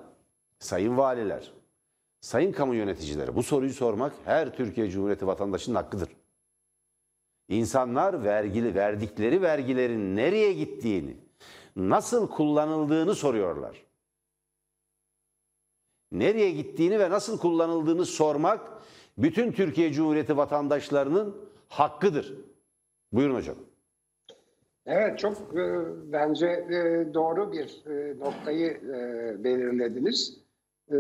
Sayın 0.59 0.97
Valiler, 0.97 1.53
Sayın 2.21 2.53
Kamu 2.53 2.75
Yöneticileri 2.75 3.37
bu 3.37 3.43
soruyu 3.43 3.73
sormak 3.73 4.13
her 4.25 4.57
Türkiye 4.57 4.91
Cumhuriyeti 4.91 5.27
vatandaşının 5.27 5.75
hakkıdır. 5.75 6.09
İnsanlar 7.49 8.25
vergili 8.25 8.75
verdikleri 8.75 9.43
vergilerin 9.43 10.17
nereye 10.17 10.53
gittiğini, 10.53 11.17
nasıl 11.77 12.31
kullanıldığını 12.31 13.15
soruyorlar. 13.15 13.87
Nereye 16.13 16.51
gittiğini 16.51 16.99
ve 16.99 17.11
nasıl 17.11 17.39
kullanıldığını 17.39 18.07
sormak 18.07 18.83
bütün 19.19 19.53
Türkiye 19.53 19.93
Cumhuriyeti 19.93 20.37
vatandaşlarının 20.37 21.37
hakkıdır. 21.69 22.35
Buyurun 23.13 23.35
hocam. 23.35 23.57
Evet 24.87 25.19
çok 25.19 25.37
e, 25.39 25.85
bence 26.13 26.47
e, 26.47 27.15
doğru 27.15 27.53
bir 27.53 27.83
e, 27.87 28.19
noktayı 28.19 28.71
e, 28.71 29.45
belirlediniz. 29.45 30.39
E, 30.93 30.97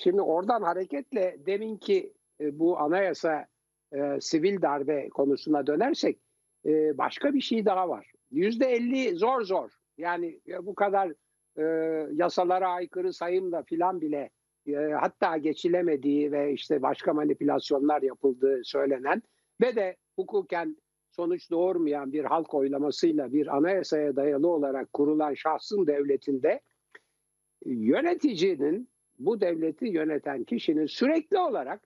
şimdi 0.00 0.20
oradan 0.20 0.62
hareketle 0.62 1.36
deminki 1.46 2.12
e, 2.40 2.58
bu 2.58 2.78
anayasa 2.78 3.46
e, 3.92 4.20
sivil 4.20 4.62
darbe 4.62 5.08
konusuna 5.08 5.66
dönersek 5.66 6.18
e, 6.66 6.98
başka 6.98 7.34
bir 7.34 7.40
şey 7.40 7.66
daha 7.66 7.88
var. 7.88 8.12
Yüzde 8.30 8.66
elli 8.66 9.16
zor 9.16 9.42
zor. 9.42 9.70
Yani 9.98 10.40
e, 10.48 10.66
bu 10.66 10.74
kadar 10.74 11.12
e, 11.58 11.62
yasalara 12.12 12.68
aykırı 12.68 13.12
sayımla 13.12 13.62
filan 13.62 14.00
bile 14.00 14.30
e, 14.66 14.74
hatta 14.74 15.36
geçilemediği 15.36 16.32
ve 16.32 16.52
işte 16.52 16.82
başka 16.82 17.12
manipülasyonlar 17.12 18.02
yapıldığı 18.02 18.64
söylenen 18.64 19.22
ve 19.60 19.76
de 19.76 19.96
hukuken 20.16 20.76
sonuç 21.10 21.50
doğurmayan 21.50 22.12
bir 22.12 22.24
halk 22.24 22.54
oylamasıyla 22.54 23.32
bir 23.32 23.56
anayasaya 23.56 24.16
dayalı 24.16 24.48
olarak 24.48 24.92
kurulan 24.92 25.34
şahsın 25.34 25.86
devletinde 25.86 26.60
yöneticinin 27.64 28.88
bu 29.18 29.40
devleti 29.40 29.86
yöneten 29.86 30.44
kişinin 30.44 30.86
sürekli 30.86 31.38
olarak 31.38 31.80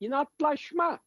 inatlaşma, 0.00 0.98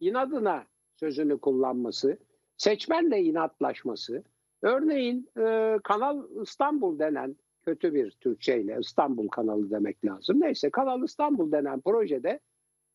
inadına 0.00 0.64
sözünü 0.96 1.38
kullanması, 1.38 2.18
seçmenle 2.56 3.22
inatlaşması, 3.22 4.22
örneğin 4.62 5.30
e, 5.38 5.78
Kanal 5.84 6.24
İstanbul 6.42 6.98
denen 6.98 7.36
kötü 7.62 7.94
bir 7.94 8.10
Türkçeyle 8.10 8.78
İstanbul 8.80 9.28
kanalı 9.28 9.70
demek 9.70 10.04
lazım. 10.04 10.40
Neyse 10.40 10.70
Kanal 10.70 11.02
İstanbul 11.02 11.52
denen 11.52 11.80
projede 11.80 12.40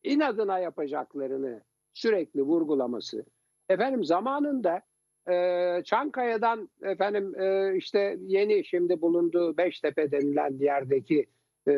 inadına 0.03 0.59
yapacaklarını 0.59 1.61
sürekli 1.93 2.41
vurgulaması, 2.41 3.25
efendim 3.69 4.03
zamanında 4.03 4.81
e, 5.29 5.81
Çankaya'dan 5.85 6.69
efendim 6.81 7.39
e, 7.41 7.77
işte 7.77 8.17
yeni 8.21 8.65
şimdi 8.65 9.01
bulunduğu 9.01 9.57
Beştepe 9.57 10.11
denilen 10.11 10.57
yerdeki 10.59 11.25
e, 11.67 11.73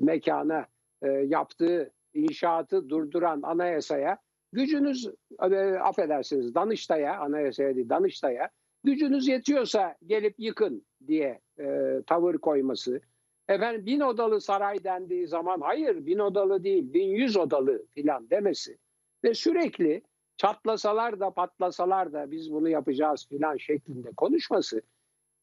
mekana 0.00 0.66
e, 1.02 1.08
yaptığı 1.08 1.92
inşaatı 2.14 2.88
durduran 2.88 3.42
anayasaya 3.42 4.18
gücünüz 4.52 5.10
e, 5.40 5.56
affedersiniz 5.78 6.54
Danıştay'a 6.54 7.18
anayasaya 7.18 7.76
değil 7.76 7.88
Danıştay'a 7.88 8.50
gücünüz 8.84 9.28
yetiyorsa 9.28 9.96
gelip 10.06 10.34
yıkın 10.38 10.86
diye 11.06 11.40
e, 11.58 11.98
tavır 12.06 12.34
koyması. 12.34 13.00
Efendim 13.48 13.86
bin 13.86 14.00
odalı 14.00 14.40
saray 14.40 14.84
dendiği 14.84 15.26
zaman 15.26 15.60
hayır 15.60 16.06
bin 16.06 16.18
odalı 16.18 16.64
değil 16.64 16.92
bin 16.92 17.08
yüz 17.08 17.36
odalı 17.36 17.86
filan 17.94 18.30
demesi 18.30 18.78
ve 19.24 19.34
sürekli 19.34 20.02
çatlasalar 20.36 21.20
da 21.20 21.30
patlasalar 21.30 22.12
da 22.12 22.30
biz 22.30 22.52
bunu 22.52 22.68
yapacağız 22.68 23.26
filan 23.28 23.56
şeklinde 23.56 24.10
konuşması 24.16 24.82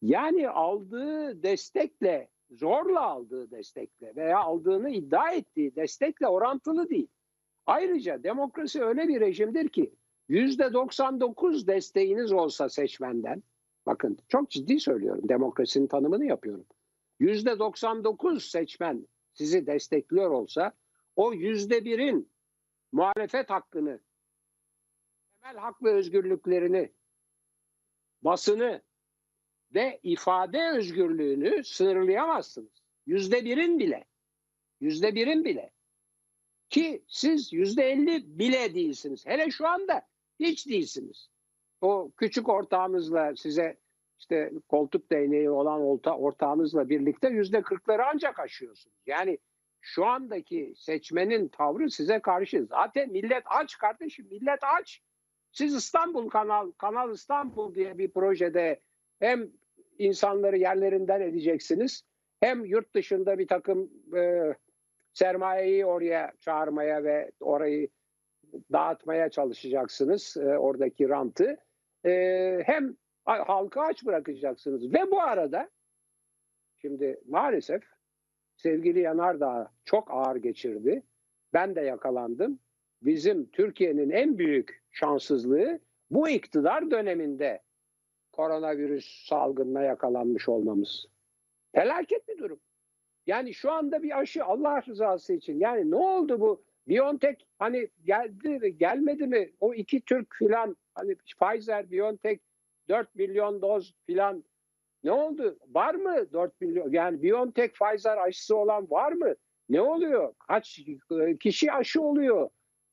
yani 0.01 0.49
aldığı 0.49 1.43
destekle 1.43 2.27
zorla 2.51 3.01
aldığı 3.01 3.51
destekle 3.51 4.15
veya 4.15 4.39
aldığını 4.39 4.89
iddia 4.89 5.31
ettiği 5.31 5.75
destekle 5.75 6.27
orantılı 6.27 6.89
değil. 6.89 7.07
Ayrıca 7.65 8.23
demokrasi 8.23 8.83
öyle 8.83 9.07
bir 9.07 9.19
rejimdir 9.19 9.69
ki 9.69 9.93
yüzde 10.27 10.73
99 10.73 11.67
desteğiniz 11.67 12.31
olsa 12.31 12.69
seçmenden 12.69 13.43
bakın 13.85 14.17
çok 14.27 14.49
ciddi 14.49 14.79
söylüyorum 14.79 15.29
demokrasinin 15.29 15.88
tanımını 15.88 16.25
yapıyorum. 16.25 16.65
Yüzde 17.19 17.59
99 17.59 18.51
seçmen 18.51 19.07
sizi 19.33 19.67
destekliyor 19.67 20.29
olsa 20.29 20.73
o 21.15 21.33
yüzde 21.33 21.85
birin 21.85 22.31
muhalefet 22.91 23.49
hakkını 23.49 23.99
temel 25.41 25.62
hak 25.62 25.83
ve 25.83 25.93
özgürlüklerini, 25.93 26.91
basını 28.21 28.81
ve 29.73 29.99
ifade 30.03 30.69
özgürlüğünü 30.69 31.63
sınırlayamazsınız. 31.63 32.84
Yüzde 33.05 33.45
birin 33.45 33.79
bile. 33.79 34.05
Yüzde 34.79 35.15
birin 35.15 35.45
bile. 35.45 35.71
Ki 36.69 37.03
siz 37.08 37.53
yüzde 37.53 37.91
elli 37.91 38.39
bile 38.39 38.75
değilsiniz. 38.75 39.25
Hele 39.25 39.51
şu 39.51 39.67
anda 39.67 40.01
hiç 40.39 40.67
değilsiniz. 40.67 41.29
O 41.82 42.12
küçük 42.17 42.49
ortağınızla 42.49 43.36
size 43.36 43.77
işte 44.19 44.51
koltuk 44.67 45.12
değneği 45.12 45.49
olan 45.49 45.82
orta, 45.82 46.17
ortağınızla 46.17 46.89
birlikte 46.89 47.29
yüzde 47.29 47.62
kırkları 47.62 48.05
ancak 48.05 48.39
aşıyorsunuz. 48.39 48.97
Yani 49.05 49.38
şu 49.82 50.05
andaki 50.05 50.73
seçmenin 50.77 51.47
tavrı 51.47 51.91
size 51.91 52.19
karşı. 52.19 52.65
Zaten 52.69 53.12
millet 53.12 53.43
aç 53.45 53.77
kardeşim, 53.77 54.27
millet 54.32 54.60
aç. 54.79 55.01
Siz 55.51 55.75
İstanbul 55.75 56.29
Kanal, 56.29 56.71
Kanal 56.71 57.13
İstanbul 57.13 57.75
diye 57.75 57.97
bir 57.97 58.12
projede 58.12 58.82
hem 59.19 59.49
insanları 59.97 60.58
yerlerinden 60.58 61.21
edeceksiniz 61.21 62.03
hem 62.39 62.65
yurt 62.65 62.95
dışında 62.95 63.39
bir 63.39 63.47
takım 63.47 63.91
e, 64.17 64.53
sermayeyi 65.13 65.86
oraya 65.86 66.32
çağırmaya 66.39 67.03
ve 67.03 67.32
orayı 67.39 67.89
dağıtmaya 68.71 69.29
çalışacaksınız 69.29 70.38
e, 70.38 70.58
oradaki 70.58 71.10
rantı. 71.10 71.58
E, 72.05 72.63
hem 72.65 72.95
halka 73.25 73.82
aç 73.82 74.05
bırakacaksınız 74.05 74.93
ve 74.93 75.12
bu 75.12 75.21
arada 75.21 75.69
şimdi 76.77 77.21
maalesef 77.27 77.84
sevgili 78.55 78.99
Yanardağ 78.99 79.71
çok 79.86 80.12
ağır 80.12 80.36
geçirdi. 80.36 81.03
Ben 81.53 81.75
de 81.75 81.82
yakalandım. 81.82 82.60
Bizim 83.01 83.49
Türkiye'nin 83.49 84.10
en 84.10 84.38
büyük 84.38 84.84
şanssızlığı 84.91 85.79
bu 86.12 86.29
iktidar 86.29 86.91
döneminde 86.91 87.62
koronavirüs 88.39 89.25
salgınına 89.28 89.82
yakalanmış 89.82 90.49
olmamız. 90.49 91.06
Felaket 91.75 92.28
bir 92.28 92.38
durum. 92.38 92.60
Yani 93.28 93.54
şu 93.54 93.71
anda 93.71 94.04
bir 94.04 94.19
aşı 94.19 94.45
Allah 94.45 94.82
rızası 94.88 95.34
için. 95.34 95.60
Yani 95.60 95.91
ne 95.91 95.95
oldu 95.95 96.41
bu? 96.41 96.63
BioNTech 96.88 97.45
hani 97.58 97.89
geldi 98.06 98.49
mi 98.49 98.78
gelmedi 98.78 99.28
mi? 99.28 99.52
O 99.60 99.73
iki 99.73 100.02
Türk 100.02 100.36
filan 100.36 100.78
hani 100.95 101.15
Pfizer, 101.15 101.91
BioNTech 101.91 102.39
4 102.89 103.15
milyon 103.15 103.62
doz 103.62 103.95
filan 104.06 104.43
ne 105.04 105.12
oldu? 105.12 105.60
Var 105.67 105.95
mı 105.95 106.34
4 106.34 106.62
milyon? 106.62 106.91
Yani 106.91 107.23
BioNTech, 107.23 107.73
Pfizer 107.73 108.17
aşısı 108.17 108.56
olan 108.56 108.89
var 108.89 109.12
mı? 109.12 109.36
Ne 109.69 109.82
oluyor? 109.82 110.34
Kaç 110.47 110.80
kişi 111.39 111.71
aşı 111.71 112.02
oluyor? 112.02 112.49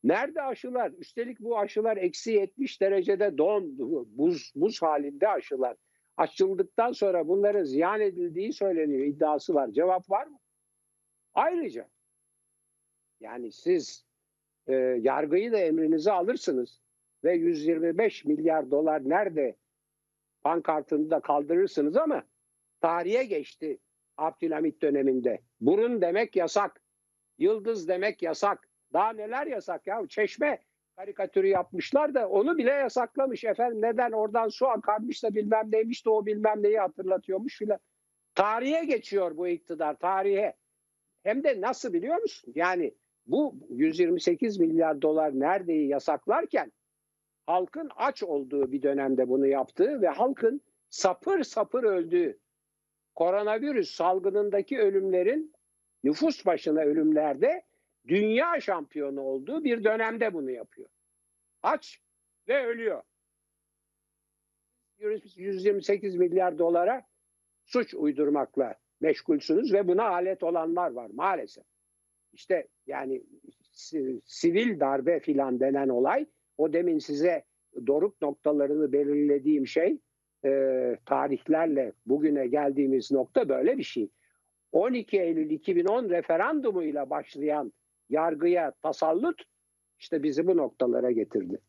Nerede 0.06 0.42
aşılar? 0.42 0.92
Üstelik 0.98 1.40
bu 1.40 1.58
aşılar 1.58 1.96
eksi 1.96 2.32
70 2.32 2.80
derecede 2.80 3.38
don, 3.38 3.78
buz, 4.18 4.52
buz 4.54 4.82
halinde 4.82 5.28
aşılar. 5.28 5.76
Açıldıktan 6.16 6.92
sonra 6.92 7.28
bunların 7.28 7.64
ziyan 7.64 8.00
edildiği 8.00 8.52
söyleniyor. 8.52 9.06
iddiası 9.06 9.54
var. 9.54 9.68
Cevap 9.72 10.10
var 10.10 10.26
mı? 10.26 10.38
Ayrıca 11.34 11.88
yani 13.20 13.52
siz 13.52 14.06
e, 14.66 14.74
yargıyı 15.00 15.52
da 15.52 15.58
emrinize 15.58 16.12
alırsınız 16.12 16.80
ve 17.24 17.34
125 17.34 18.24
milyar 18.24 18.70
dolar 18.70 19.08
nerede 19.08 19.56
pankartını 20.42 21.10
da 21.10 21.20
kaldırırsınız 21.20 21.96
ama 21.96 22.24
tarihe 22.80 23.24
geçti 23.24 23.78
Abdülhamit 24.16 24.82
döneminde. 24.82 25.40
Burun 25.60 26.02
demek 26.02 26.36
yasak. 26.36 26.82
Yıldız 27.38 27.88
demek 27.88 28.22
yasak. 28.22 28.68
Daha 28.92 29.12
neler 29.12 29.46
yasak 29.46 29.86
ya? 29.86 30.02
Çeşme 30.08 30.58
karikatürü 30.96 31.46
yapmışlar 31.48 32.14
da 32.14 32.28
onu 32.28 32.58
bile 32.58 32.70
yasaklamış 32.70 33.44
efendim. 33.44 33.82
Neden 33.82 34.12
oradan 34.12 34.48
su 34.48 34.66
akarmış 34.66 35.22
da 35.22 35.34
bilmem 35.34 35.72
neymiş 35.72 36.04
de 36.06 36.10
o 36.10 36.26
bilmem 36.26 36.62
neyi 36.62 36.78
hatırlatıyormuş 36.78 37.58
filan. 37.58 37.78
Tarihe 38.34 38.84
geçiyor 38.84 39.36
bu 39.36 39.48
iktidar 39.48 39.94
tarihe. 39.94 40.54
Hem 41.22 41.44
de 41.44 41.60
nasıl 41.60 41.92
biliyor 41.92 42.16
musun? 42.16 42.52
Yani 42.56 42.94
bu 43.26 43.54
128 43.70 44.58
milyar 44.58 45.02
dolar 45.02 45.40
neredeyi 45.40 45.88
yasaklarken 45.88 46.72
halkın 47.46 47.90
aç 47.96 48.22
olduğu 48.22 48.72
bir 48.72 48.82
dönemde 48.82 49.28
bunu 49.28 49.46
yaptığı 49.46 50.00
ve 50.00 50.08
halkın 50.08 50.60
sapır 50.90 51.42
sapır 51.42 51.84
öldüğü 51.84 52.38
koronavirüs 53.14 53.94
salgınındaki 53.94 54.78
ölümlerin 54.78 55.54
nüfus 56.04 56.46
başına 56.46 56.80
ölümlerde 56.80 57.62
dünya 58.08 58.60
şampiyonu 58.60 59.20
olduğu 59.20 59.64
bir 59.64 59.84
dönemde 59.84 60.34
bunu 60.34 60.50
yapıyor. 60.50 60.88
Aç 61.62 62.00
ve 62.48 62.66
ölüyor. 62.66 63.02
128 64.98 66.16
milyar 66.16 66.58
dolara 66.58 67.02
suç 67.64 67.94
uydurmakla 67.94 68.74
meşgulsünüz 69.00 69.72
ve 69.72 69.88
buna 69.88 70.08
alet 70.08 70.42
olanlar 70.42 70.90
var 70.90 71.10
maalesef. 71.14 71.64
İşte 72.32 72.68
yani 72.86 73.22
si- 73.62 74.20
sivil 74.24 74.80
darbe 74.80 75.20
filan 75.20 75.60
denen 75.60 75.88
olay 75.88 76.26
o 76.58 76.72
demin 76.72 76.98
size 76.98 77.44
doruk 77.86 78.22
noktalarını 78.22 78.92
belirlediğim 78.92 79.66
şey 79.66 79.98
e, 80.44 80.50
tarihlerle 81.06 81.92
bugüne 82.06 82.46
geldiğimiz 82.46 83.12
nokta 83.12 83.48
böyle 83.48 83.78
bir 83.78 83.82
şey. 83.82 84.10
12 84.72 85.20
Eylül 85.20 85.50
2010 85.50 86.10
referandumuyla 86.10 87.10
başlayan 87.10 87.72
yargıya 88.08 88.72
tasallut 88.82 89.42
işte 89.98 90.22
bizi 90.22 90.46
bu 90.46 90.56
noktalara 90.56 91.10
getirdi. 91.10 91.60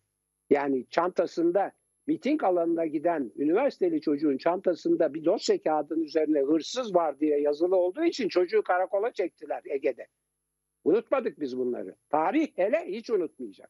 Yani 0.49 0.85
çantasında 0.89 1.71
miting 2.07 2.43
alanına 2.43 2.85
giden 2.85 3.31
üniversiteli 3.35 4.01
çocuğun 4.01 4.37
çantasında 4.37 5.13
bir 5.13 5.25
dosya 5.25 5.61
kağıdının 5.61 6.03
üzerine 6.03 6.39
hırsız 6.39 6.95
var 6.95 7.19
diye 7.19 7.41
yazılı 7.41 7.75
olduğu 7.75 8.03
için 8.03 8.29
çocuğu 8.29 8.63
karakola 8.63 9.11
çektiler 9.11 9.61
Ege'de. 9.65 10.07
Unutmadık 10.83 11.39
biz 11.39 11.57
bunları. 11.57 11.95
Tarih 12.09 12.47
hele 12.55 12.85
hiç 12.87 13.09
unutmayacak. 13.09 13.69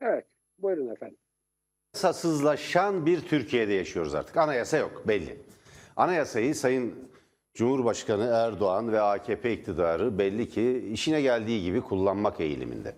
Evet, 0.00 0.26
buyurun 0.58 0.88
efendim. 0.88 1.18
Anayasasızlaşan 1.94 3.06
bir 3.06 3.20
Türkiye'de 3.20 3.72
yaşıyoruz 3.72 4.14
artık. 4.14 4.36
Anayasa 4.36 4.78
yok 4.78 5.04
belli. 5.08 5.36
Anayasayı 5.96 6.54
Sayın 6.54 6.94
Cumhurbaşkanı 7.54 8.24
Erdoğan 8.24 8.92
ve 8.92 9.00
AKP 9.00 9.52
iktidarı 9.52 10.18
belli 10.18 10.48
ki 10.48 10.88
işine 10.92 11.22
geldiği 11.22 11.62
gibi 11.62 11.80
kullanmak 11.80 12.40
eğiliminde. 12.40 12.96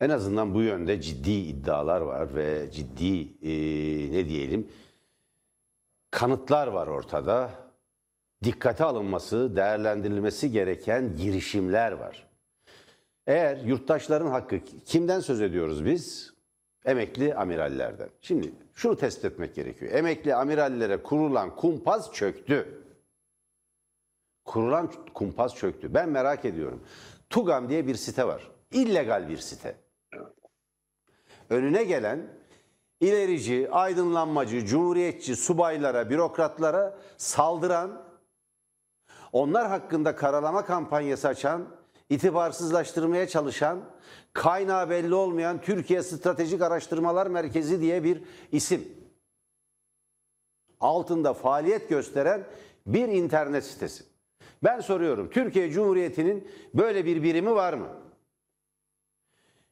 En 0.00 0.10
azından 0.10 0.54
bu 0.54 0.62
yönde 0.62 1.00
ciddi 1.00 1.30
iddialar 1.30 2.00
var 2.00 2.34
ve 2.34 2.70
ciddi 2.70 3.20
e, 3.42 3.52
ne 4.12 4.28
diyelim 4.28 4.68
kanıtlar 6.10 6.66
var 6.66 6.86
ortada. 6.86 7.50
Dikkate 8.44 8.84
alınması, 8.84 9.56
değerlendirilmesi 9.56 10.50
gereken 10.50 11.16
girişimler 11.16 11.92
var. 11.92 12.26
Eğer 13.26 13.56
yurttaşların 13.56 14.26
hakkı 14.26 14.60
kimden 14.84 15.20
söz 15.20 15.40
ediyoruz 15.40 15.84
biz? 15.84 16.35
Emekli 16.86 17.34
amirallerden. 17.34 18.08
Şimdi 18.20 18.52
şunu 18.74 18.96
tespit 18.96 19.24
etmek 19.24 19.54
gerekiyor. 19.54 19.92
Emekli 19.92 20.34
amirallere 20.34 21.02
kurulan 21.02 21.56
kumpas 21.56 22.12
çöktü. 22.12 22.82
Kurulan 24.44 24.92
kumpas 25.14 25.54
çöktü. 25.54 25.94
Ben 25.94 26.08
merak 26.08 26.44
ediyorum. 26.44 26.82
Tugam 27.30 27.68
diye 27.68 27.86
bir 27.86 27.94
site 27.94 28.26
var. 28.26 28.50
İllegal 28.70 29.28
bir 29.28 29.38
site. 29.38 29.76
Önüne 31.50 31.84
gelen 31.84 32.26
ilerici, 33.00 33.68
aydınlanmacı, 33.70 34.66
cumhuriyetçi 34.66 35.36
subaylara, 35.36 36.10
bürokratlara 36.10 36.98
saldıran, 37.16 38.06
onlar 39.32 39.68
hakkında 39.68 40.16
karalama 40.16 40.64
kampanyası 40.64 41.28
açan, 41.28 41.68
itibarsızlaştırmaya 42.10 43.28
çalışan, 43.28 43.80
kaynağı 44.32 44.90
belli 44.90 45.14
olmayan 45.14 45.60
Türkiye 45.60 46.02
Stratejik 46.02 46.62
Araştırmalar 46.62 47.26
Merkezi 47.26 47.80
diye 47.80 48.04
bir 48.04 48.22
isim. 48.52 48.88
Altında 50.80 51.34
faaliyet 51.34 51.88
gösteren 51.88 52.46
bir 52.86 53.08
internet 53.08 53.64
sitesi. 53.64 54.04
Ben 54.64 54.80
soruyorum, 54.80 55.30
Türkiye 55.30 55.70
Cumhuriyeti'nin 55.70 56.48
böyle 56.74 57.04
bir 57.04 57.22
birimi 57.22 57.54
var 57.54 57.72
mı? 57.72 57.88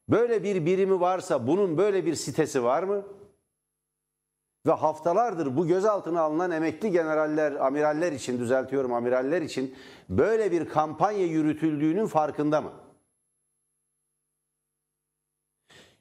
Böyle 0.08 0.42
bir 0.42 0.66
birimi 0.66 1.00
varsa 1.00 1.46
bunun 1.46 1.78
böyle 1.78 2.06
bir 2.06 2.14
sitesi 2.14 2.64
var 2.64 2.82
mı? 2.82 3.04
Ve 4.66 4.72
haftalardır 4.72 5.56
bu 5.56 5.66
gözaltına 5.66 6.20
alınan 6.20 6.50
emekli 6.50 6.90
generaller, 6.90 7.52
amiraller 7.52 8.12
için 8.12 8.38
düzeltiyorum 8.38 8.92
amiraller 8.92 9.42
için 9.42 9.74
böyle 10.08 10.52
bir 10.52 10.68
kampanya 10.68 11.26
yürütüldüğünün 11.26 12.06
farkında 12.06 12.60
mı? 12.60 12.72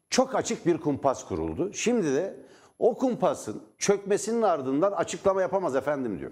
Çok 0.10 0.36
açık 0.36 0.66
bir 0.66 0.78
kumpas 0.78 1.28
kuruldu. 1.28 1.74
Şimdi 1.74 2.14
de 2.14 2.46
o 2.80 2.98
kumpasın 2.98 3.64
çökmesinin 3.78 4.42
ardından 4.42 4.92
açıklama 4.92 5.42
yapamaz 5.42 5.76
efendim 5.76 6.20
diyor 6.20 6.32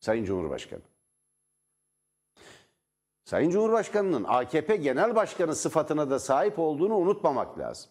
Sayın 0.00 0.24
Cumhurbaşkanı. 0.24 0.82
Sayın 3.24 3.50
Cumhurbaşkanı'nın 3.50 4.24
AKP 4.24 4.76
Genel 4.76 5.14
Başkanı 5.14 5.54
sıfatına 5.54 6.10
da 6.10 6.18
sahip 6.18 6.58
olduğunu 6.58 6.96
unutmamak 6.96 7.58
lazım. 7.58 7.90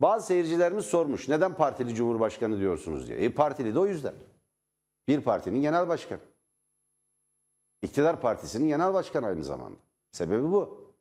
Bazı 0.00 0.26
seyircilerimiz 0.26 0.86
sormuş 0.86 1.28
neden 1.28 1.54
partili 1.54 1.94
cumhurbaşkanı 1.94 2.58
diyorsunuz 2.58 3.08
diye. 3.08 3.18
E 3.18 3.32
partili 3.32 3.74
de 3.74 3.78
o 3.78 3.86
yüzden. 3.86 4.14
Bir 5.08 5.20
partinin 5.20 5.62
genel 5.62 5.88
başkanı. 5.88 6.20
İktidar 7.82 8.20
partisinin 8.20 8.68
genel 8.68 8.94
başkanı 8.94 9.26
aynı 9.26 9.44
zamanda. 9.44 9.78
Sebebi 10.12 10.42
bu. 10.42 10.92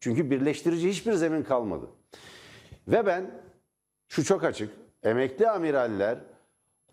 Çünkü 0.00 0.30
birleştirici 0.30 0.88
hiçbir 0.88 1.12
zemin 1.12 1.42
kalmadı. 1.42 1.86
Ve 2.88 3.06
ben 3.06 3.42
şu 4.08 4.24
çok 4.24 4.44
açık. 4.44 4.74
Emekli 5.02 5.50
amiraller 5.50 6.18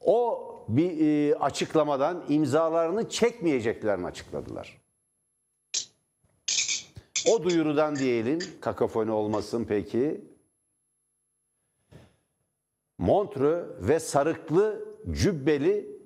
o 0.02 0.46
bir 0.68 1.02
e, 1.02 1.36
açıklamadan 1.36 2.26
imzalarını 2.30 3.10
çekmeyeceklerini 3.10 4.06
açıkladılar. 4.06 4.79
O 7.28 7.43
duyurudan 7.43 7.95
diyelim, 7.95 8.39
kakafoni 8.61 9.11
olmasın 9.11 9.65
peki. 9.70 10.22
Montreux 12.97 13.65
ve 13.80 13.99
sarıklı 13.99 14.86
cübbeli 15.11 15.99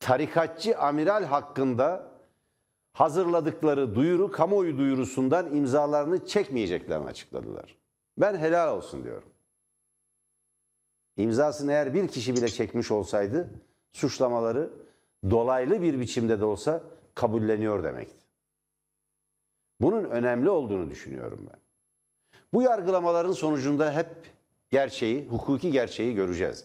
tarikatçı 0.00 0.78
amiral 0.78 1.24
hakkında 1.24 2.12
hazırladıkları 2.92 3.94
duyuru 3.94 4.30
kamuoyu 4.30 4.78
duyurusundan 4.78 5.56
imzalarını 5.56 6.26
çekmeyeceklerini 6.26 7.06
açıkladılar. 7.06 7.76
Ben 8.18 8.36
helal 8.36 8.76
olsun 8.76 9.04
diyorum. 9.04 9.28
İmzasını 11.16 11.72
eğer 11.72 11.94
bir 11.94 12.08
kişi 12.08 12.36
bile 12.36 12.48
çekmiş 12.48 12.90
olsaydı 12.90 13.50
suçlamaları 13.92 14.70
dolaylı 15.30 15.82
bir 15.82 16.00
biçimde 16.00 16.40
de 16.40 16.44
olsa 16.44 16.82
kabulleniyor 17.14 17.84
demekti. 17.84 18.21
Bunun 19.82 20.04
önemli 20.04 20.50
olduğunu 20.50 20.90
düşünüyorum 20.90 21.46
ben. 21.52 21.60
Bu 22.54 22.62
yargılamaların 22.62 23.32
sonucunda 23.32 23.92
hep 23.92 24.06
gerçeği, 24.70 25.26
hukuki 25.28 25.70
gerçeği 25.72 26.14
göreceğiz. 26.14 26.64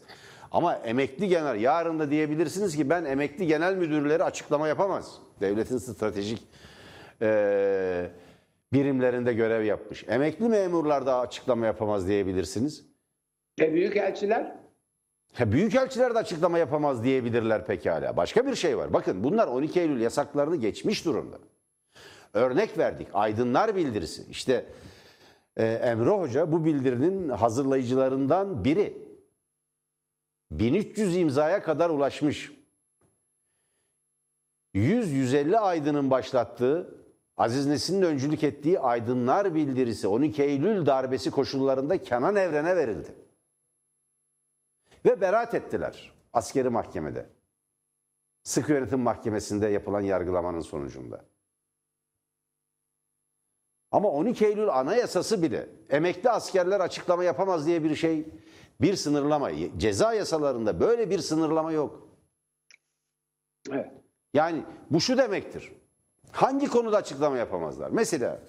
Ama 0.52 0.76
emekli 0.76 1.28
genel 1.28 1.62
yarın 1.62 2.00
da 2.00 2.10
diyebilirsiniz 2.12 2.76
ki 2.76 2.90
ben 2.90 3.06
emekli 3.06 3.48
genel 3.48 3.76
müdürleri 3.76 4.24
açıklama 4.24 4.68
yapamaz. 4.68 5.18
Devletin 5.42 5.78
stratejik 5.78 6.48
eee, 7.22 8.12
birimlerinde 8.74 9.34
görev 9.34 9.64
yapmış. 9.64 10.06
Emekli 10.08 10.50
memurlar 10.50 11.06
da 11.06 11.20
açıklama 11.20 11.66
yapamaz 11.66 12.08
diyebilirsiniz. 12.08 12.86
Ve 13.60 13.74
büyükelçiler 13.74 14.56
Ha, 15.34 15.52
Büyükelçiler 15.52 16.14
de 16.16 16.20
açıklama 16.20 16.58
yapamaz 16.58 17.04
diyebilirler 17.04 17.66
pekala. 17.66 18.18
Başka 18.18 18.48
bir 18.48 18.56
şey 18.56 18.78
var. 18.78 18.94
Bakın 18.94 19.24
bunlar 19.24 19.48
12 19.48 19.80
Eylül 19.80 20.02
yasaklarını 20.02 20.56
geçmiş 20.56 21.06
durumda. 21.06 21.38
Örnek 22.34 22.78
verdik. 22.78 23.08
Aydınlar 23.14 23.76
bildirisi. 23.76 24.26
İşte 24.30 24.66
e, 25.58 25.66
Emre 25.66 26.10
Hoca 26.10 26.52
bu 26.52 26.66
bildirinin 26.66 27.30
hazırlayıcılarından 27.30 28.64
biri. 28.64 29.08
1300 30.52 31.18
imzaya 31.18 31.64
kadar 31.64 31.90
ulaşmış. 31.90 32.52
100-150 34.76 35.58
aydının 35.58 36.12
başlattığı, 36.12 36.98
Aziz 37.38 37.68
Nesin'in 37.68 38.02
öncülük 38.02 38.44
ettiği 38.44 38.80
Aydınlar 38.80 39.56
bildirisi 39.56 40.08
12 40.08 40.44
Eylül 40.44 40.86
darbesi 40.86 41.32
koşullarında 41.32 42.02
Kenan 42.02 42.36
Evren'e 42.36 42.76
verildi. 42.76 43.16
Ve 45.06 45.22
beraat 45.22 45.54
ettiler 45.54 46.12
askeri 46.34 46.70
mahkemede. 46.70 47.30
Sıkı 48.44 48.72
yönetim 48.72 49.00
mahkemesinde 49.00 49.68
yapılan 49.68 50.02
yargılamanın 50.02 50.60
sonucunda. 50.60 51.26
Ama 53.98 54.10
12 54.10 54.46
Eylül 54.46 54.70
anayasası 54.70 55.42
bile 55.42 55.70
emekli 55.90 56.30
askerler 56.30 56.80
açıklama 56.80 57.24
yapamaz 57.24 57.66
diye 57.66 57.84
bir 57.84 57.96
şey, 57.96 58.26
bir 58.82 58.96
sınırlama. 58.96 59.52
Ceza 59.78 60.14
yasalarında 60.14 60.80
böyle 60.80 61.10
bir 61.10 61.20
sınırlama 61.20 61.72
yok. 61.72 62.08
evet. 63.72 63.92
Yani 64.34 64.64
bu 64.92 65.02
şu 65.02 65.18
demektir. 65.18 65.72
Hangi 66.32 66.68
konuda 66.68 66.98
açıklama 66.98 67.38
yapamazlar? 67.38 67.90
Mesela 67.90 68.40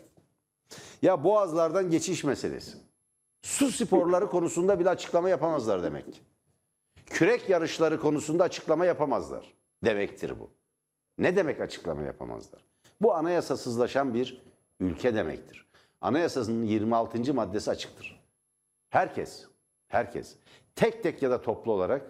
ya 1.03 1.24
boğazlardan 1.24 1.90
geçiş 1.90 2.24
meselesi. 2.24 2.78
Su 3.42 3.70
sporları 3.70 4.26
konusunda 4.30 4.80
bile 4.80 4.90
açıklama 4.90 5.28
yapamazlar 5.28 5.82
demek. 5.82 6.22
Kürek 7.07 7.49
yarışları 7.49 8.01
konusunda 8.01 8.44
açıklama 8.44 8.86
yapamazlar 8.86 9.55
demektir 9.84 10.40
bu. 10.40 10.51
Ne 11.18 11.36
demek 11.36 11.61
açıklama 11.61 12.03
yapamazlar? 12.03 12.64
Bu 13.01 13.14
anayasasızlaşan 13.14 14.14
bir 14.14 14.47
ülke 14.81 15.14
demektir. 15.14 15.66
Anayasasının 16.01 16.64
26. 16.64 17.35
maddesi 17.35 17.70
açıktır. 17.70 18.20
Herkes, 18.89 19.47
herkes 19.89 20.37
tek 20.74 21.03
tek 21.03 21.22
ya 21.22 21.31
da 21.31 21.41
toplu 21.41 21.72
olarak 21.72 22.03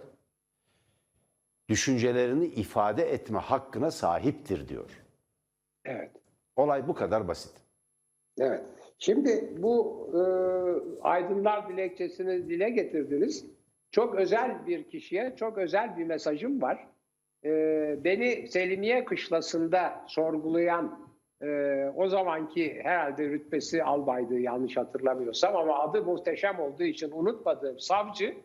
düşüncelerini 1.69 2.45
ifade 2.45 3.03
etme 3.03 3.39
hakkına 3.39 3.91
sahiptir 3.91 4.67
diyor. 4.67 5.03
Evet. 5.85 6.11
Olay 6.55 6.87
bu 6.87 6.93
kadar 6.93 7.27
basit. 7.27 7.53
Evet. 8.39 8.63
Şimdi 8.99 9.53
bu 9.57 10.07
e, 10.13 10.21
aydınlar 11.01 11.69
dilekçesini 11.69 12.49
dile 12.49 12.69
getirdiniz. 12.69 13.45
Çok 13.91 14.15
özel 14.15 14.67
bir 14.67 14.89
kişiye 14.89 15.35
çok 15.35 15.57
özel 15.57 15.97
bir 15.97 16.03
mesajım 16.03 16.61
var. 16.61 16.87
E, 17.45 17.49
beni 18.03 18.47
Selimiye 18.47 19.05
Kışlası'nda 19.05 20.05
sorgulayan 20.07 21.08
e, 21.41 21.47
o 21.95 22.07
zamanki 22.07 22.79
herhalde 22.83 23.23
rütbesi 23.23 23.83
albaydı 23.83 24.39
yanlış 24.39 24.77
hatırlamıyorsam 24.77 25.55
ama 25.55 25.79
adı 25.79 26.03
muhteşem 26.03 26.59
olduğu 26.59 26.83
için 26.83 27.11
unutmadığım 27.11 27.79
savcı 27.79 28.35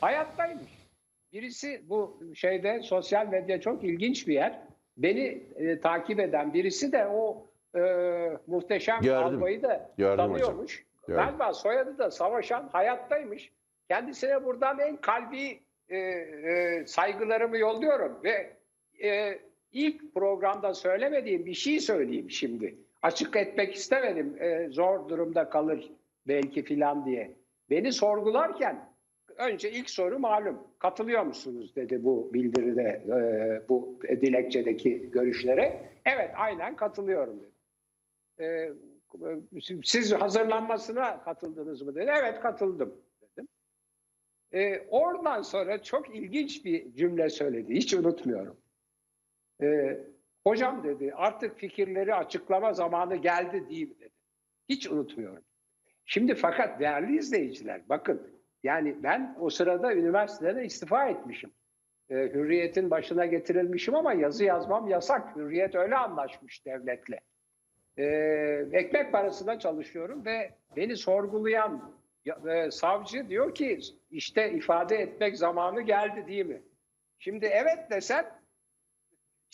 hayattaymış. 0.00 0.84
Birisi 1.32 1.82
bu 1.88 2.20
şeyde 2.34 2.82
sosyal 2.82 3.26
medya 3.26 3.60
çok 3.60 3.84
ilginç 3.84 4.28
bir 4.28 4.34
yer. 4.34 4.60
Beni 4.96 5.42
e, 5.56 5.80
takip 5.80 6.20
eden 6.20 6.54
birisi 6.54 6.92
de 6.92 7.06
o 7.06 7.46
e, 7.76 7.80
muhteşem 8.46 9.00
Gördüm. 9.00 9.36
albayı 9.36 9.62
da 9.62 9.90
Gördüm 9.98 10.16
tanıyormuş. 10.16 10.84
Gördüm. 11.06 11.24
Galiba 11.24 11.52
soyadı 11.52 11.98
da 11.98 12.10
Savaşan 12.10 12.68
hayattaymış. 12.72 13.52
Kendisine 13.88 14.44
buradan 14.44 14.78
en 14.78 14.96
kalbi 14.96 15.60
e, 15.88 15.96
e, 15.96 16.84
saygılarımı 16.86 17.58
yolluyorum 17.58 18.20
ve 18.24 18.56
e, 19.08 19.38
ilk 19.74 20.14
programda 20.14 20.74
söylemediğim 20.74 21.46
bir 21.46 21.54
şey 21.54 21.80
söyleyeyim 21.80 22.30
şimdi. 22.30 22.78
Açık 23.02 23.36
etmek 23.36 23.74
istemedim. 23.74 24.42
E, 24.42 24.68
zor 24.70 25.08
durumda 25.08 25.48
kalır 25.48 25.92
belki 26.26 26.62
filan 26.62 27.06
diye. 27.06 27.36
Beni 27.70 27.92
sorgularken 27.92 28.88
önce 29.38 29.70
ilk 29.70 29.90
soru 29.90 30.18
malum. 30.18 30.58
Katılıyor 30.78 31.22
musunuz 31.22 31.76
dedi 31.76 32.04
bu 32.04 32.30
bildiride, 32.34 33.02
e, 33.08 33.68
bu 33.68 33.98
dilekçedeki 34.02 35.10
görüşlere. 35.10 35.88
Evet 36.06 36.30
aynen 36.36 36.76
katılıyorum 36.76 37.40
dedi. 37.40 37.54
E, 38.40 38.72
siz 39.84 40.12
hazırlanmasına 40.12 41.22
katıldınız 41.22 41.82
mı 41.82 41.94
dedi. 41.94 42.10
Evet 42.20 42.40
katıldım 42.40 42.94
dedim. 43.22 43.48
E, 44.52 44.86
oradan 44.88 45.42
sonra 45.42 45.82
çok 45.82 46.16
ilginç 46.16 46.64
bir 46.64 46.94
cümle 46.94 47.30
söyledi. 47.30 47.74
Hiç 47.74 47.94
unutmuyorum. 47.94 48.56
E, 49.62 49.98
hocam 50.46 50.84
dedi 50.84 51.12
artık 51.16 51.58
fikirleri 51.58 52.14
açıklama 52.14 52.72
zamanı 52.72 53.16
geldi 53.16 53.68
değil 53.68 53.88
mi 53.88 53.98
dedi. 54.00 54.14
Hiç 54.68 54.90
unutmuyorum. 54.90 55.44
Şimdi 56.04 56.34
fakat 56.34 56.80
değerli 56.80 57.16
izleyiciler 57.18 57.88
bakın 57.88 58.40
yani 58.62 59.02
ben 59.02 59.36
o 59.40 59.50
sırada 59.50 59.94
üniversitede 59.94 60.64
istifa 60.64 61.08
etmişim. 61.08 61.50
E, 62.10 62.14
hürriyetin 62.14 62.90
başına 62.90 63.26
getirilmişim 63.26 63.94
ama 63.94 64.12
yazı 64.12 64.44
yazmam 64.44 64.88
yasak. 64.88 65.36
Hürriyet 65.36 65.74
öyle 65.74 65.96
anlaşmış 65.96 66.66
devletle. 66.66 67.20
E, 67.96 68.04
ekmek 68.72 69.12
parasına 69.12 69.58
çalışıyorum 69.58 70.24
ve 70.24 70.54
beni 70.76 70.96
sorgulayan 70.96 71.94
ya- 72.24 72.40
e, 72.54 72.70
savcı 72.70 73.28
diyor 73.28 73.54
ki 73.54 73.78
işte 74.10 74.52
ifade 74.52 74.96
etmek 74.96 75.36
zamanı 75.36 75.82
geldi 75.82 76.26
değil 76.28 76.46
mi? 76.46 76.62
Şimdi 77.18 77.46
evet 77.46 77.90
desen 77.90 78.26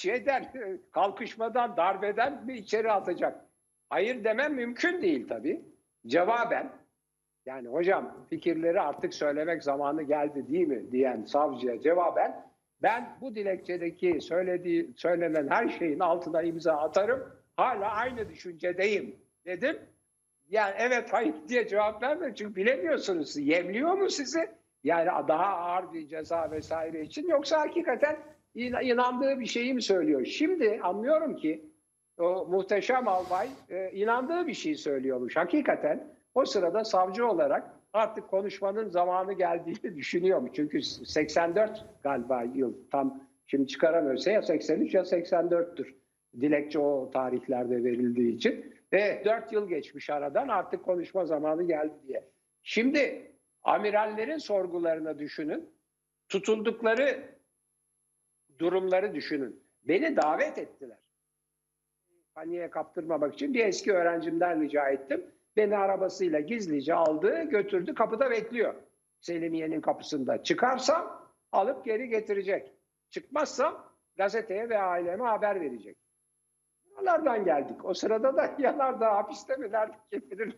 şeyden 0.00 0.52
kalkışmadan 0.92 1.76
darbeden 1.76 2.46
mi 2.46 2.54
içeri 2.54 2.92
atacak? 2.92 3.44
Hayır 3.90 4.24
demem 4.24 4.54
mümkün 4.54 5.02
değil 5.02 5.28
tabii. 5.28 5.64
Cevaben 6.06 6.72
yani 7.46 7.68
hocam 7.68 8.26
fikirleri 8.30 8.80
artık 8.80 9.14
söylemek 9.14 9.62
zamanı 9.62 10.02
geldi 10.02 10.48
değil 10.48 10.68
mi 10.68 10.92
diyen 10.92 11.24
savcıya 11.24 11.80
cevaben 11.80 12.50
ben 12.82 13.16
bu 13.20 13.34
dilekçedeki 13.34 14.20
söylediği 14.20 14.94
söylenen 14.96 15.48
her 15.48 15.68
şeyin 15.68 16.00
altına 16.00 16.42
imza 16.42 16.72
atarım. 16.72 17.32
Hala 17.56 17.90
aynı 17.90 18.28
düşüncedeyim 18.28 19.16
dedim. 19.46 19.78
Yani 20.48 20.74
evet 20.78 21.12
hayır 21.12 21.34
diye 21.48 21.68
cevap 21.68 22.02
vermedim 22.02 22.34
çünkü 22.34 22.56
bilemiyorsunuz. 22.56 23.36
Yemliyor 23.36 23.92
mu 23.92 24.10
sizi? 24.10 24.48
Yani 24.84 25.28
daha 25.28 25.46
ağır 25.46 25.92
bir 25.92 26.08
ceza 26.08 26.50
vesaire 26.50 27.00
için 27.00 27.28
yoksa 27.28 27.60
hakikaten 27.60 28.16
inandığı 28.54 29.40
bir 29.40 29.46
şeyi 29.46 29.74
mi 29.74 29.82
söylüyor? 29.82 30.24
Şimdi 30.24 30.80
anlıyorum 30.82 31.36
ki 31.36 31.70
o 32.18 32.46
muhteşem 32.46 33.08
albay 33.08 33.48
e, 33.68 33.90
inandığı 33.90 34.46
bir 34.46 34.54
şey 34.54 34.74
söylüyormuş. 34.74 35.36
Hakikaten 35.36 36.14
o 36.34 36.44
sırada 36.44 36.84
savcı 36.84 37.26
olarak 37.26 37.70
artık 37.92 38.28
konuşmanın 38.28 38.88
zamanı 38.88 39.32
geldiğini 39.32 39.96
düşünüyormuş. 39.96 40.50
Çünkü 40.54 40.82
84 40.82 41.84
galiba 42.02 42.42
yıl 42.42 42.74
tam 42.90 43.20
şimdi 43.46 43.66
çıkaramıyorsa 43.66 44.30
ya 44.30 44.42
83 44.42 44.94
ya 44.94 45.02
84'tür. 45.02 45.94
Dilekçe 46.40 46.78
o 46.78 47.10
tarihlerde 47.10 47.84
verildiği 47.84 48.36
için. 48.36 48.74
Ve 48.92 49.22
4 49.24 49.52
yıl 49.52 49.68
geçmiş 49.68 50.10
aradan 50.10 50.48
artık 50.48 50.84
konuşma 50.84 51.24
zamanı 51.26 51.62
geldi 51.62 51.94
diye. 52.08 52.24
Şimdi 52.62 53.32
amirallerin 53.62 54.38
sorgularını 54.38 55.18
düşünün. 55.18 55.70
Tutuldukları 56.28 57.39
durumları 58.60 59.14
düşünün. 59.14 59.62
Beni 59.82 60.16
davet 60.16 60.58
ettiler. 60.58 60.98
Paniğe 62.34 62.70
kaptırmamak 62.70 63.34
için 63.34 63.54
bir 63.54 63.64
eski 63.64 63.92
öğrencimden 63.92 64.62
rica 64.62 64.88
ettim. 64.88 65.26
Beni 65.56 65.76
arabasıyla 65.76 66.40
gizlice 66.40 66.94
aldı, 66.94 67.42
götürdü, 67.42 67.94
kapıda 67.94 68.30
bekliyor. 68.30 68.74
Selimiye'nin 69.20 69.80
kapısında. 69.80 70.42
Çıkarsam 70.42 71.30
alıp 71.52 71.84
geri 71.84 72.08
getirecek. 72.08 72.72
Çıkmazsam 73.10 73.90
gazeteye 74.16 74.68
ve 74.68 74.78
aileme 74.78 75.24
haber 75.24 75.60
verecek. 75.60 75.96
Buralardan 76.90 77.44
geldik. 77.44 77.84
O 77.84 77.94
sırada 77.94 78.36
da 78.36 78.54
yanardağ 78.58 79.16
hapiste 79.16 79.56
mi 79.56 79.72
nerede 79.72 79.96
kim 80.12 80.30
bilir. 80.30 80.56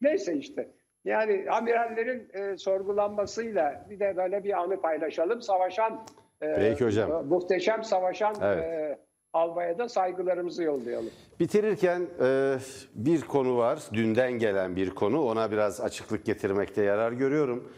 Neyse 0.00 0.34
işte. 0.34 0.70
Yani 1.04 1.50
amirallerin 1.50 2.28
e, 2.32 2.56
sorgulanmasıyla 2.56 3.86
bir 3.90 4.00
de 4.00 4.16
böyle 4.16 4.44
bir 4.44 4.60
anı 4.60 4.80
paylaşalım. 4.80 5.42
Savaşan 5.42 6.06
Peki 6.40 6.84
hocam. 6.84 7.26
muhteşem 7.26 7.84
savaşan 7.84 8.34
Evet. 8.42 8.64
e, 8.64 8.98
albaya 9.32 9.78
da 9.78 9.88
saygılarımızı 9.88 10.62
yollayalım. 10.62 11.10
Bitirirken 11.40 12.06
e, 12.22 12.56
bir 12.94 13.20
konu 13.20 13.56
var. 13.56 13.78
Dünden 13.92 14.32
gelen 14.32 14.76
bir 14.76 14.90
konu. 14.90 15.22
Ona 15.24 15.50
biraz 15.50 15.80
açıklık 15.80 16.24
getirmekte 16.24 16.82
yarar 16.82 17.12
görüyorum. 17.12 17.72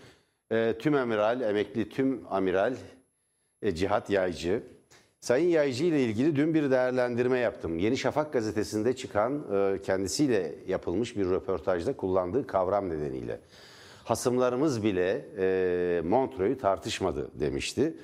e, 0.52 0.74
tüm 0.78 0.94
amiral, 0.94 1.40
emekli 1.40 1.88
tüm 1.88 2.22
amiral 2.30 2.74
e, 3.62 3.74
Cihat 3.74 4.10
Yaycı. 4.10 4.62
Sayın 5.20 5.48
Yaycı 5.48 5.84
ile 5.84 6.00
ilgili 6.04 6.36
dün 6.36 6.54
bir 6.54 6.70
değerlendirme 6.70 7.38
yaptım. 7.38 7.78
Yeni 7.78 7.96
Şafak 7.96 8.32
gazetesinde 8.32 8.96
çıkan 8.96 9.44
e, 9.54 9.82
kendisiyle 9.82 10.54
yapılmış 10.66 11.16
bir 11.16 11.30
röportajda 11.30 11.96
kullandığı 11.96 12.46
kavram 12.46 12.88
nedeniyle. 12.90 13.40
Hasımlarımız 14.04 14.82
bile 14.84 15.24
e, 15.38 16.00
Montreux'u 16.04 16.58
tartışmadı 16.60 17.30
demişti. 17.40 17.94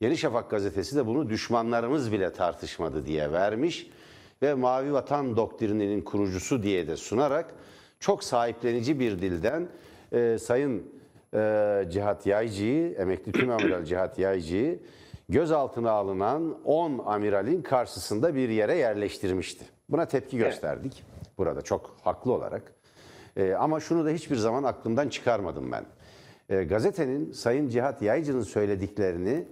Yeni 0.00 0.16
Şafak 0.16 0.50
gazetesi 0.50 0.96
de 0.96 1.06
bunu 1.06 1.28
düşmanlarımız 1.28 2.12
bile 2.12 2.32
tartışmadı 2.32 3.06
diye 3.06 3.32
vermiş 3.32 3.90
ve 4.42 4.54
Mavi 4.54 4.92
Vatan 4.92 5.36
doktrininin 5.36 6.02
kurucusu 6.02 6.62
diye 6.62 6.88
de 6.88 6.96
sunarak 6.96 7.54
çok 8.00 8.24
sahiplenici 8.24 9.00
bir 9.00 9.18
dilden 9.18 9.68
e, 10.12 10.38
Sayın 10.38 10.92
e, 11.34 11.84
Cihat 11.90 12.26
Yaycı'yı, 12.26 12.92
emekli 12.92 13.32
tüm 13.32 13.50
amiral 13.50 13.84
Cihat 13.84 14.18
Yaycı'yı 14.18 14.78
gözaltına 15.28 15.90
alınan 15.90 16.62
10 16.64 17.02
amiralin 17.06 17.62
karşısında 17.62 18.34
bir 18.34 18.48
yere 18.48 18.76
yerleştirmişti. 18.76 19.64
Buna 19.88 20.06
tepki 20.06 20.38
gösterdik 20.38 21.04
burada 21.38 21.62
çok 21.62 21.96
haklı 22.02 22.32
olarak. 22.32 22.72
E, 23.36 23.52
ama 23.52 23.80
şunu 23.80 24.04
da 24.04 24.10
hiçbir 24.10 24.36
zaman 24.36 24.64
aklımdan 24.64 25.08
çıkarmadım 25.08 25.72
ben. 25.72 25.84
E, 26.48 26.64
gazetenin 26.64 27.32
Sayın 27.32 27.68
Cihat 27.68 28.02
Yaycı'nın 28.02 28.42
söylediklerini 28.42 29.46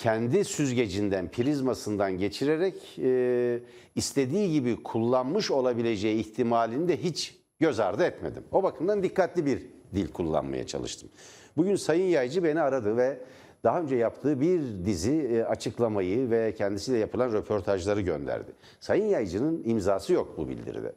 kendi 0.00 0.44
süzgecinden, 0.44 1.30
prizmasından 1.30 2.18
geçirerek 2.18 2.98
e, 2.98 3.60
istediği 3.94 4.52
gibi 4.52 4.82
kullanmış 4.82 5.50
olabileceği 5.50 6.20
ihtimalini 6.20 6.88
de 6.88 6.96
hiç 6.96 7.36
göz 7.58 7.80
ardı 7.80 8.04
etmedim. 8.04 8.44
O 8.52 8.62
bakımdan 8.62 9.02
dikkatli 9.02 9.46
bir 9.46 9.66
dil 9.94 10.08
kullanmaya 10.08 10.66
çalıştım. 10.66 11.08
Bugün 11.56 11.76
Sayın 11.76 12.04
Yaycı 12.04 12.44
beni 12.44 12.60
aradı 12.60 12.96
ve 12.96 13.18
daha 13.64 13.80
önce 13.80 13.96
yaptığı 13.96 14.40
bir 14.40 14.62
dizi 14.84 15.12
e, 15.12 15.42
açıklamayı 15.42 16.30
ve 16.30 16.54
kendisiyle 16.54 16.98
yapılan 16.98 17.32
röportajları 17.32 18.00
gönderdi. 18.00 18.52
Sayın 18.80 19.06
Yaycı'nın 19.06 19.62
imzası 19.64 20.12
yok 20.12 20.34
bu 20.36 20.48
bildiride. 20.48 20.92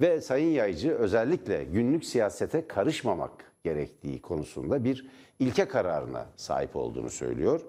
Ve 0.00 0.20
Sayın 0.20 0.50
Yaycı 0.50 0.90
özellikle 0.92 1.64
günlük 1.64 2.04
siyasete 2.04 2.66
karışmamak 2.66 3.52
gerektiği 3.64 4.22
konusunda 4.22 4.84
bir 4.84 5.06
ilke 5.38 5.64
kararına 5.64 6.26
sahip 6.36 6.76
olduğunu 6.76 7.10
söylüyor. 7.10 7.60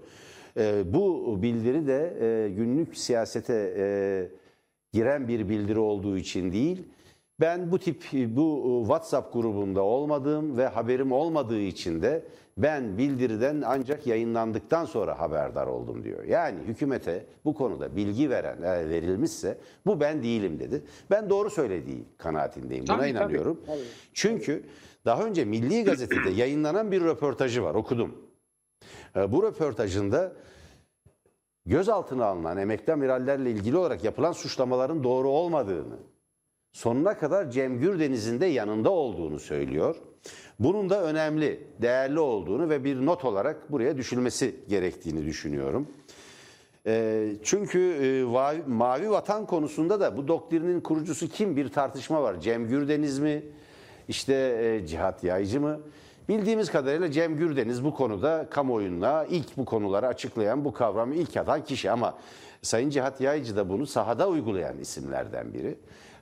Ee, 0.57 0.93
bu 0.93 1.37
bildiri 1.41 1.87
de 1.87 2.13
e, 2.21 2.49
günlük 2.49 2.97
siyasete 2.97 3.73
e, 3.77 3.85
giren 4.93 5.27
bir 5.27 5.49
bildiri 5.49 5.79
olduğu 5.79 6.17
için 6.17 6.51
değil, 6.51 6.87
ben 7.39 7.71
bu 7.71 7.79
tip 7.79 8.03
bu 8.13 8.79
WhatsApp 8.81 9.33
grubunda 9.33 9.81
olmadığım 9.81 10.57
ve 10.57 10.67
haberim 10.67 11.11
olmadığı 11.11 11.59
için 11.59 12.01
de 12.01 12.23
ben 12.57 12.97
bildiriden 12.97 13.63
ancak 13.65 14.07
yayınlandıktan 14.07 14.85
sonra 14.85 15.19
haberdar 15.19 15.67
oldum 15.67 16.03
diyor. 16.03 16.23
Yani 16.23 16.59
hükümete 16.67 17.25
bu 17.45 17.53
konuda 17.53 17.95
bilgi 17.95 18.29
veren 18.29 18.61
verilmişse 18.89 19.57
bu 19.85 19.99
ben 19.99 20.23
değilim 20.23 20.59
dedi. 20.59 20.81
Ben 21.11 21.29
doğru 21.29 21.49
söylediği 21.49 22.03
kanaatindeyim. 22.17 22.87
Buna 22.87 22.97
Tabii, 22.97 23.13
tabii, 23.13 23.17
inanıyorum. 23.19 23.59
tabii. 23.65 23.79
Çünkü 24.13 24.63
daha 25.05 25.25
önce 25.25 25.45
Milli 25.45 25.83
Gazete'de 25.83 26.29
yayınlanan 26.29 26.91
bir 26.91 27.01
röportajı 27.01 27.63
var 27.63 27.75
okudum. 27.75 28.15
E, 29.15 29.31
Bu 29.31 29.43
röportajında 29.43 30.31
gözaltına 31.65 32.25
alınan 32.25 32.57
emekli 32.57 32.93
amirallerle 32.93 33.51
ilgili 33.51 33.77
olarak 33.77 34.03
yapılan 34.03 34.31
suçlamaların 34.31 35.03
doğru 35.03 35.29
olmadığını, 35.29 35.97
sonuna 36.73 37.17
kadar 37.17 37.51
Cem 37.51 37.79
Gürdeniz'in 37.79 38.39
de 38.41 38.45
yanında 38.45 38.89
olduğunu 38.89 39.39
söylüyor. 39.39 39.95
Bunun 40.59 40.89
da 40.89 41.03
önemli, 41.03 41.67
değerli 41.81 42.19
olduğunu 42.19 42.69
ve 42.69 42.83
bir 42.83 43.05
not 43.05 43.25
olarak 43.25 43.71
buraya 43.71 43.97
düşülmesi 43.97 44.55
gerektiğini 44.69 45.25
düşünüyorum. 45.25 45.87
E, 46.87 47.27
çünkü 47.43 47.79
e, 47.79 48.23
mavi 48.67 49.09
vatan 49.09 49.45
konusunda 49.45 49.99
da 49.99 50.17
bu 50.17 50.27
doktrinin 50.27 50.81
kurucusu 50.81 51.29
kim 51.29 51.55
bir 51.55 51.69
tartışma 51.69 52.23
var. 52.23 52.39
Cem 52.39 52.67
Gürdeniz 52.67 53.19
mi? 53.19 53.43
İşte 54.07 54.33
e, 54.33 54.87
Cihat 54.87 55.23
Yaycı 55.23 55.61
mı? 55.61 55.79
Bildiğimiz 56.31 56.71
kadarıyla 56.71 57.11
Cem 57.11 57.37
Gürdeniz 57.37 57.83
bu 57.83 57.93
konuda 57.93 58.47
kamuoyuna 58.49 59.25
ilk 59.25 59.57
bu 59.57 59.65
konuları 59.65 60.07
açıklayan, 60.07 60.65
bu 60.65 60.73
kavramı 60.73 61.15
ilk 61.15 61.37
atan 61.37 61.63
kişi 61.63 61.91
ama 61.91 62.17
Sayın 62.61 62.89
Cihat 62.89 63.21
Yaycı 63.21 63.55
da 63.55 63.69
bunu 63.69 63.85
sahada 63.85 64.29
uygulayan 64.29 64.79
isimlerden 64.79 65.53
biri. 65.53 65.77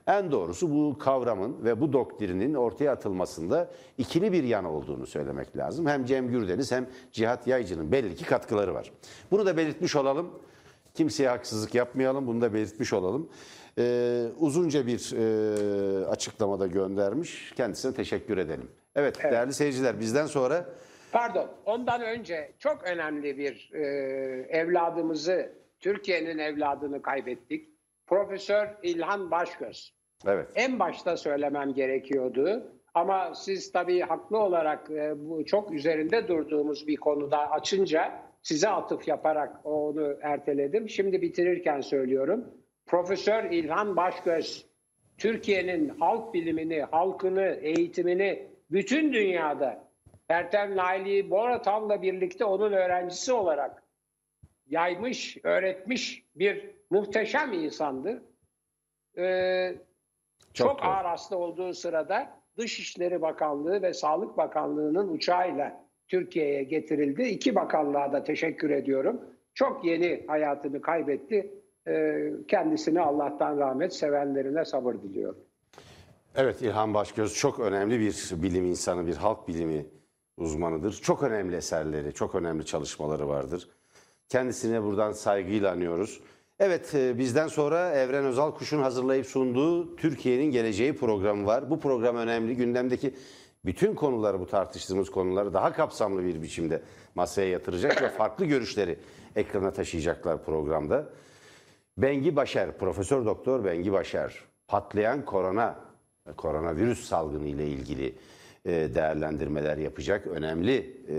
En 0.06 0.32
doğrusu 0.32 0.70
bu 0.70 0.98
kavramın 0.98 1.64
ve 1.64 1.80
bu 1.80 1.92
doktrinin 1.92 2.54
ortaya 2.54 2.92
atılmasında 2.92 3.70
ikili 3.98 4.32
bir 4.32 4.44
yan 4.44 4.64
olduğunu 4.64 5.06
söylemek 5.06 5.56
lazım. 5.56 5.86
Hem 5.86 6.04
Cem 6.04 6.28
Gürdeniz 6.28 6.72
hem 6.72 6.86
Cihat 7.12 7.46
Yaycı'nın 7.46 7.92
belli 7.92 8.14
ki 8.14 8.24
katkıları 8.24 8.74
var. 8.74 8.92
Bunu 9.30 9.46
da 9.46 9.56
belirtmiş 9.56 9.96
olalım. 9.96 10.30
Kimseye 10.94 11.28
haksızlık 11.28 11.74
yapmayalım, 11.74 12.26
bunu 12.26 12.40
da 12.40 12.54
belirtmiş 12.54 12.92
olalım. 12.92 13.28
Ee, 13.78 14.26
uzunca 14.38 14.86
bir 14.86 15.12
e, 15.16 16.06
açıklamada 16.06 16.66
göndermiş. 16.66 17.52
Kendisine 17.56 17.94
teşekkür 17.94 18.38
edelim. 18.38 18.79
Evet, 18.96 19.22
değerli 19.22 19.52
seyirciler 19.52 20.00
bizden 20.00 20.26
sonra 20.26 20.66
Pardon, 21.12 21.50
ondan 21.66 22.02
önce 22.02 22.52
çok 22.58 22.84
önemli 22.84 23.38
bir 23.38 23.70
e, 23.74 23.80
evladımızı, 24.48 25.52
Türkiye'nin 25.80 26.38
evladını 26.38 27.02
kaybettik. 27.02 27.68
Profesör 28.06 28.68
İlhan 28.82 29.30
Başgöz. 29.30 29.94
evet 30.26 30.48
En 30.54 30.78
başta 30.78 31.16
söylemem 31.16 31.74
gerekiyordu. 31.74 32.72
Ama 32.94 33.34
siz 33.34 33.72
tabii 33.72 34.00
haklı 34.00 34.38
olarak 34.38 34.90
e, 34.90 35.12
bu 35.16 35.44
çok 35.44 35.72
üzerinde 35.72 36.28
durduğumuz 36.28 36.86
bir 36.86 36.96
konuda 36.96 37.50
açınca 37.50 38.22
size 38.42 38.68
atıf 38.68 39.08
yaparak 39.08 39.66
onu 39.66 40.16
erteledim. 40.22 40.88
Şimdi 40.88 41.22
bitirirken 41.22 41.80
söylüyorum. 41.80 42.44
Profesör 42.86 43.44
İlhan 43.44 43.96
Başgöz 43.96 44.66
Türkiye'nin 45.18 45.88
halk 45.88 46.34
bilimini, 46.34 46.82
halkını, 46.82 47.58
eğitimini 47.62 48.50
bütün 48.70 49.12
dünyada 49.12 49.90
Ertem 50.28 50.76
Naili 50.76 51.30
Boratan'la 51.30 52.02
birlikte 52.02 52.44
onun 52.44 52.72
öğrencisi 52.72 53.32
olarak 53.32 53.82
yaymış, 54.66 55.38
öğretmiş 55.42 56.24
bir 56.34 56.70
muhteşem 56.90 57.52
insandı. 57.52 58.22
Ee, 59.18 59.74
Çok 60.54 60.68
çok, 60.68 60.84
ağır 60.84 61.04
hasta 61.04 61.36
olduğu 61.36 61.74
sırada 61.74 62.40
Dışişleri 62.56 63.22
Bakanlığı 63.22 63.82
ve 63.82 63.94
Sağlık 63.94 64.36
Bakanlığı'nın 64.36 65.08
uçağıyla 65.08 65.84
Türkiye'ye 66.08 66.62
getirildi. 66.62 67.22
İki 67.22 67.54
bakanlığa 67.54 68.12
da 68.12 68.24
teşekkür 68.24 68.70
ediyorum. 68.70 69.20
Çok 69.54 69.84
yeni 69.84 70.24
hayatını 70.26 70.80
kaybetti. 70.80 71.54
Ee, 71.88 72.30
kendisine 72.48 73.00
Allah'tan 73.00 73.58
rahmet, 73.58 73.94
sevenlerine 73.94 74.64
sabır 74.64 74.94
diliyorum. 74.94 75.49
Evet 76.34 76.62
İlhan 76.62 76.94
Başgöz 76.94 77.34
çok 77.34 77.60
önemli 77.60 78.00
bir 78.00 78.30
bilim 78.42 78.64
insanı, 78.66 79.06
bir 79.06 79.16
halk 79.16 79.48
bilimi 79.48 79.86
uzmanıdır. 80.36 80.92
Çok 80.92 81.22
önemli 81.22 81.56
eserleri, 81.56 82.12
çok 82.12 82.34
önemli 82.34 82.66
çalışmaları 82.66 83.28
vardır. 83.28 83.68
Kendisine 84.28 84.82
buradan 84.82 85.12
saygıyla 85.12 85.72
anıyoruz. 85.72 86.20
Evet 86.58 86.94
e, 86.94 87.18
bizden 87.18 87.48
sonra 87.48 87.90
Evren 87.90 88.24
Özal 88.24 88.54
Kuş'un 88.54 88.82
hazırlayıp 88.82 89.26
sunduğu 89.26 89.96
Türkiye'nin 89.96 90.50
Geleceği 90.50 90.96
programı 90.96 91.46
var. 91.46 91.70
Bu 91.70 91.80
program 91.80 92.16
önemli. 92.16 92.56
Gündemdeki 92.56 93.14
bütün 93.64 93.94
konuları, 93.94 94.40
bu 94.40 94.46
tartıştığımız 94.46 95.10
konuları 95.10 95.54
daha 95.54 95.72
kapsamlı 95.72 96.24
bir 96.24 96.42
biçimde 96.42 96.82
masaya 97.14 97.48
yatıracak 97.48 98.02
ve 98.02 98.08
farklı 98.08 98.44
görüşleri 98.44 98.98
ekrana 99.36 99.70
taşıyacaklar 99.70 100.44
programda. 100.44 101.08
Bengi 101.98 102.36
Başer, 102.36 102.78
Profesör 102.78 103.24
Doktor 103.24 103.64
Bengi 103.64 103.92
Başer, 103.92 104.34
patlayan 104.68 105.24
korona, 105.24 105.89
koronavirüs 106.36 107.04
salgını 107.04 107.48
ile 107.48 107.66
ilgili 107.68 108.14
e, 108.64 108.70
değerlendirmeler 108.94 109.76
yapacak. 109.76 110.26
Önemli 110.26 110.96
e, 111.08 111.16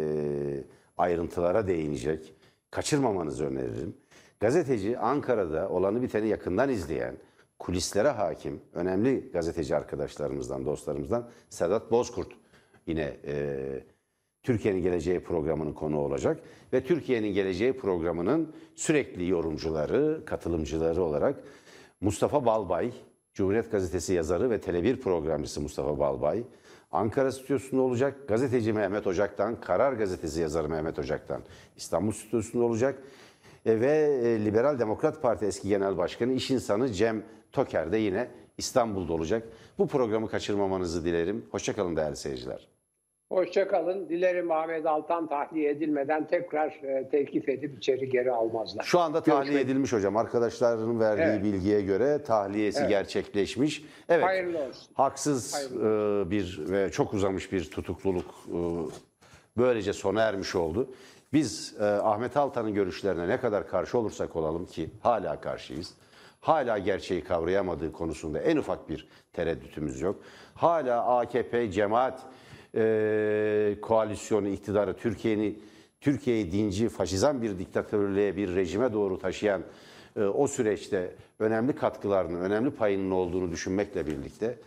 ayrıntılara 0.97 1.67
değinecek. 1.67 2.33
Kaçırmamanızı 2.71 3.45
öneririm. 3.45 3.93
Gazeteci 4.39 4.97
Ankara'da 4.97 5.69
olanı 5.69 6.01
biteni 6.01 6.27
yakından 6.27 6.69
izleyen, 6.69 7.15
kulislere 7.59 8.09
hakim, 8.09 8.61
önemli 8.73 9.31
gazeteci 9.33 9.75
arkadaşlarımızdan, 9.75 10.65
dostlarımızdan 10.65 11.29
Sedat 11.49 11.91
Bozkurt 11.91 12.31
yine 12.87 13.17
e, 13.25 13.83
Türkiye'nin 14.43 14.81
Geleceği 14.81 15.23
programının 15.23 15.73
konu 15.73 15.99
olacak 15.99 16.39
ve 16.73 16.83
Türkiye'nin 16.83 17.33
Geleceği 17.33 17.73
programının 17.73 18.53
sürekli 18.75 19.29
yorumcuları, 19.29 20.25
katılımcıları 20.25 21.03
olarak 21.03 21.43
Mustafa 22.01 22.45
Balbay, 22.45 22.91
Cumhuriyet 23.33 23.71
Gazetesi 23.71 24.13
yazarı 24.13 24.49
ve 24.49 24.55
Tele1 24.55 24.99
programcısı 24.99 25.61
Mustafa 25.61 25.99
Balbay, 25.99 26.43
Ankara 26.91 27.31
stüdyosunda 27.31 27.81
olacak, 27.81 28.27
gazeteci 28.27 28.73
Mehmet 28.73 29.07
Ocak'tan, 29.07 29.61
Karar 29.61 29.93
Gazetesi 29.93 30.41
yazarı 30.41 30.69
Mehmet 30.69 30.99
Ocak'tan 30.99 31.41
İstanbul 31.77 32.11
stüdyosunda 32.11 32.65
olacak 32.65 33.03
E, 33.65 33.81
ve 33.81 34.19
e, 34.23 34.45
Liberal 34.45 34.79
Demokrat 34.79 35.21
Parti 35.21 35.45
eski 35.45 35.69
genel 35.69 35.97
başkanı, 35.97 36.33
iş 36.33 36.51
insanı 36.51 36.89
Cem 36.93 37.23
Toker 37.51 37.91
de 37.91 37.97
yine 37.97 38.31
İstanbul'da 38.57 39.13
olacak. 39.13 39.47
Bu 39.77 39.87
programı 39.87 40.29
kaçırmamanızı 40.29 41.05
dilerim. 41.05 41.45
Hoşçakalın 41.51 41.95
değerli 41.95 42.15
seyirciler. 42.15 42.70
Hoşçakalın. 43.35 44.09
Dilerim 44.09 44.51
Ahmet 44.51 44.85
Altan 44.85 45.27
tahliye 45.27 45.69
edilmeden 45.71 46.27
tekrar 46.27 46.67
e, 46.67 47.09
tevkif 47.09 47.49
edip 47.49 47.77
içeri 47.77 48.09
geri 48.09 48.31
almazlar. 48.31 48.83
Şu 48.83 48.99
anda 48.99 49.21
tahliye 49.23 49.43
Görüşmek- 49.53 49.65
edilmiş 49.65 49.93
hocam. 49.93 50.17
Arkadaşlarının 50.17 50.99
verdiği 50.99 51.21
Evet. 51.23 51.43
bilgiye 51.43 51.81
göre 51.81 52.23
tahliyesi 52.23 52.79
Evet. 52.79 52.89
gerçekleşmiş. 52.89 53.83
Evet. 54.09 54.23
Hayırlı 54.25 54.57
olsun. 54.57 54.87
Haksız 54.93 55.53
Hayırlı 55.53 56.25
e, 56.27 56.31
bir 56.31 56.59
ve 56.69 56.91
çok 56.91 57.13
uzamış 57.13 57.51
bir 57.51 57.71
tutukluluk 57.71 58.25
e, 58.47 58.57
böylece 59.57 59.93
sona 59.93 60.21
ermiş 60.21 60.55
oldu. 60.55 60.89
Biz 61.33 61.75
e, 61.79 61.83
Ahmet 61.83 62.37
Altan'ın 62.37 62.73
görüşlerine 62.73 63.27
ne 63.27 63.39
kadar 63.39 63.67
karşı 63.67 63.97
olursak 63.97 64.35
olalım 64.35 64.65
ki 64.65 64.89
hala 65.01 65.41
karşıyız. 65.41 65.93
Hala 66.41 66.77
gerçeği 66.77 67.23
kavrayamadığı 67.23 67.91
konusunda 67.91 68.39
en 68.39 68.57
ufak 68.57 68.89
bir 68.89 69.07
tereddütümüz 69.33 70.01
yok. 70.01 70.15
Hala 70.55 71.17
AKP 71.17 71.71
cemaat 71.71 72.19
e, 72.75 73.75
koalisyonu 73.81 74.47
iktidarı 74.47 74.93
Türkiye'nin 74.93 75.63
Türkiye'yi 76.01 76.51
dinci, 76.51 76.89
faşizan 76.89 77.41
bir 77.41 77.59
diktatörlüğe, 77.59 78.37
bir 78.37 78.55
rejime 78.55 78.93
doğru 78.93 79.19
taşıyan 79.19 79.63
e, 80.15 80.21
o 80.23 80.47
süreçte 80.47 81.15
önemli 81.39 81.75
katkılarının, 81.75 82.41
önemli 82.41 82.71
payının 82.71 83.11
olduğunu 83.11 83.51
düşünmekle 83.51 84.07
birlikte 84.07 84.57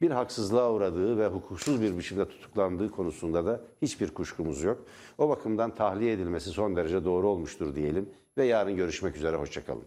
bir 0.00 0.10
haksızlığa 0.10 0.72
uğradığı 0.72 1.18
ve 1.18 1.26
hukuksuz 1.26 1.82
bir 1.82 1.98
biçimde 1.98 2.28
tutuklandığı 2.28 2.90
konusunda 2.90 3.46
da 3.46 3.60
hiçbir 3.82 4.10
kuşkumuz 4.10 4.62
yok. 4.62 4.86
O 5.18 5.28
bakımdan 5.28 5.74
tahliye 5.74 6.12
edilmesi 6.12 6.50
son 6.50 6.76
derece 6.76 7.04
doğru 7.04 7.28
olmuştur 7.28 7.74
diyelim 7.74 8.10
ve 8.38 8.44
yarın 8.44 8.76
görüşmek 8.76 9.16
üzere, 9.16 9.36
hoşçakalın. 9.36 9.84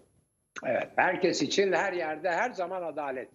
Evet, 0.65 0.89
herkes 0.95 1.41
için 1.41 1.73
her 1.73 1.93
yerde 1.93 2.31
her 2.31 2.51
zaman 2.51 2.81
adalet. 2.81 3.29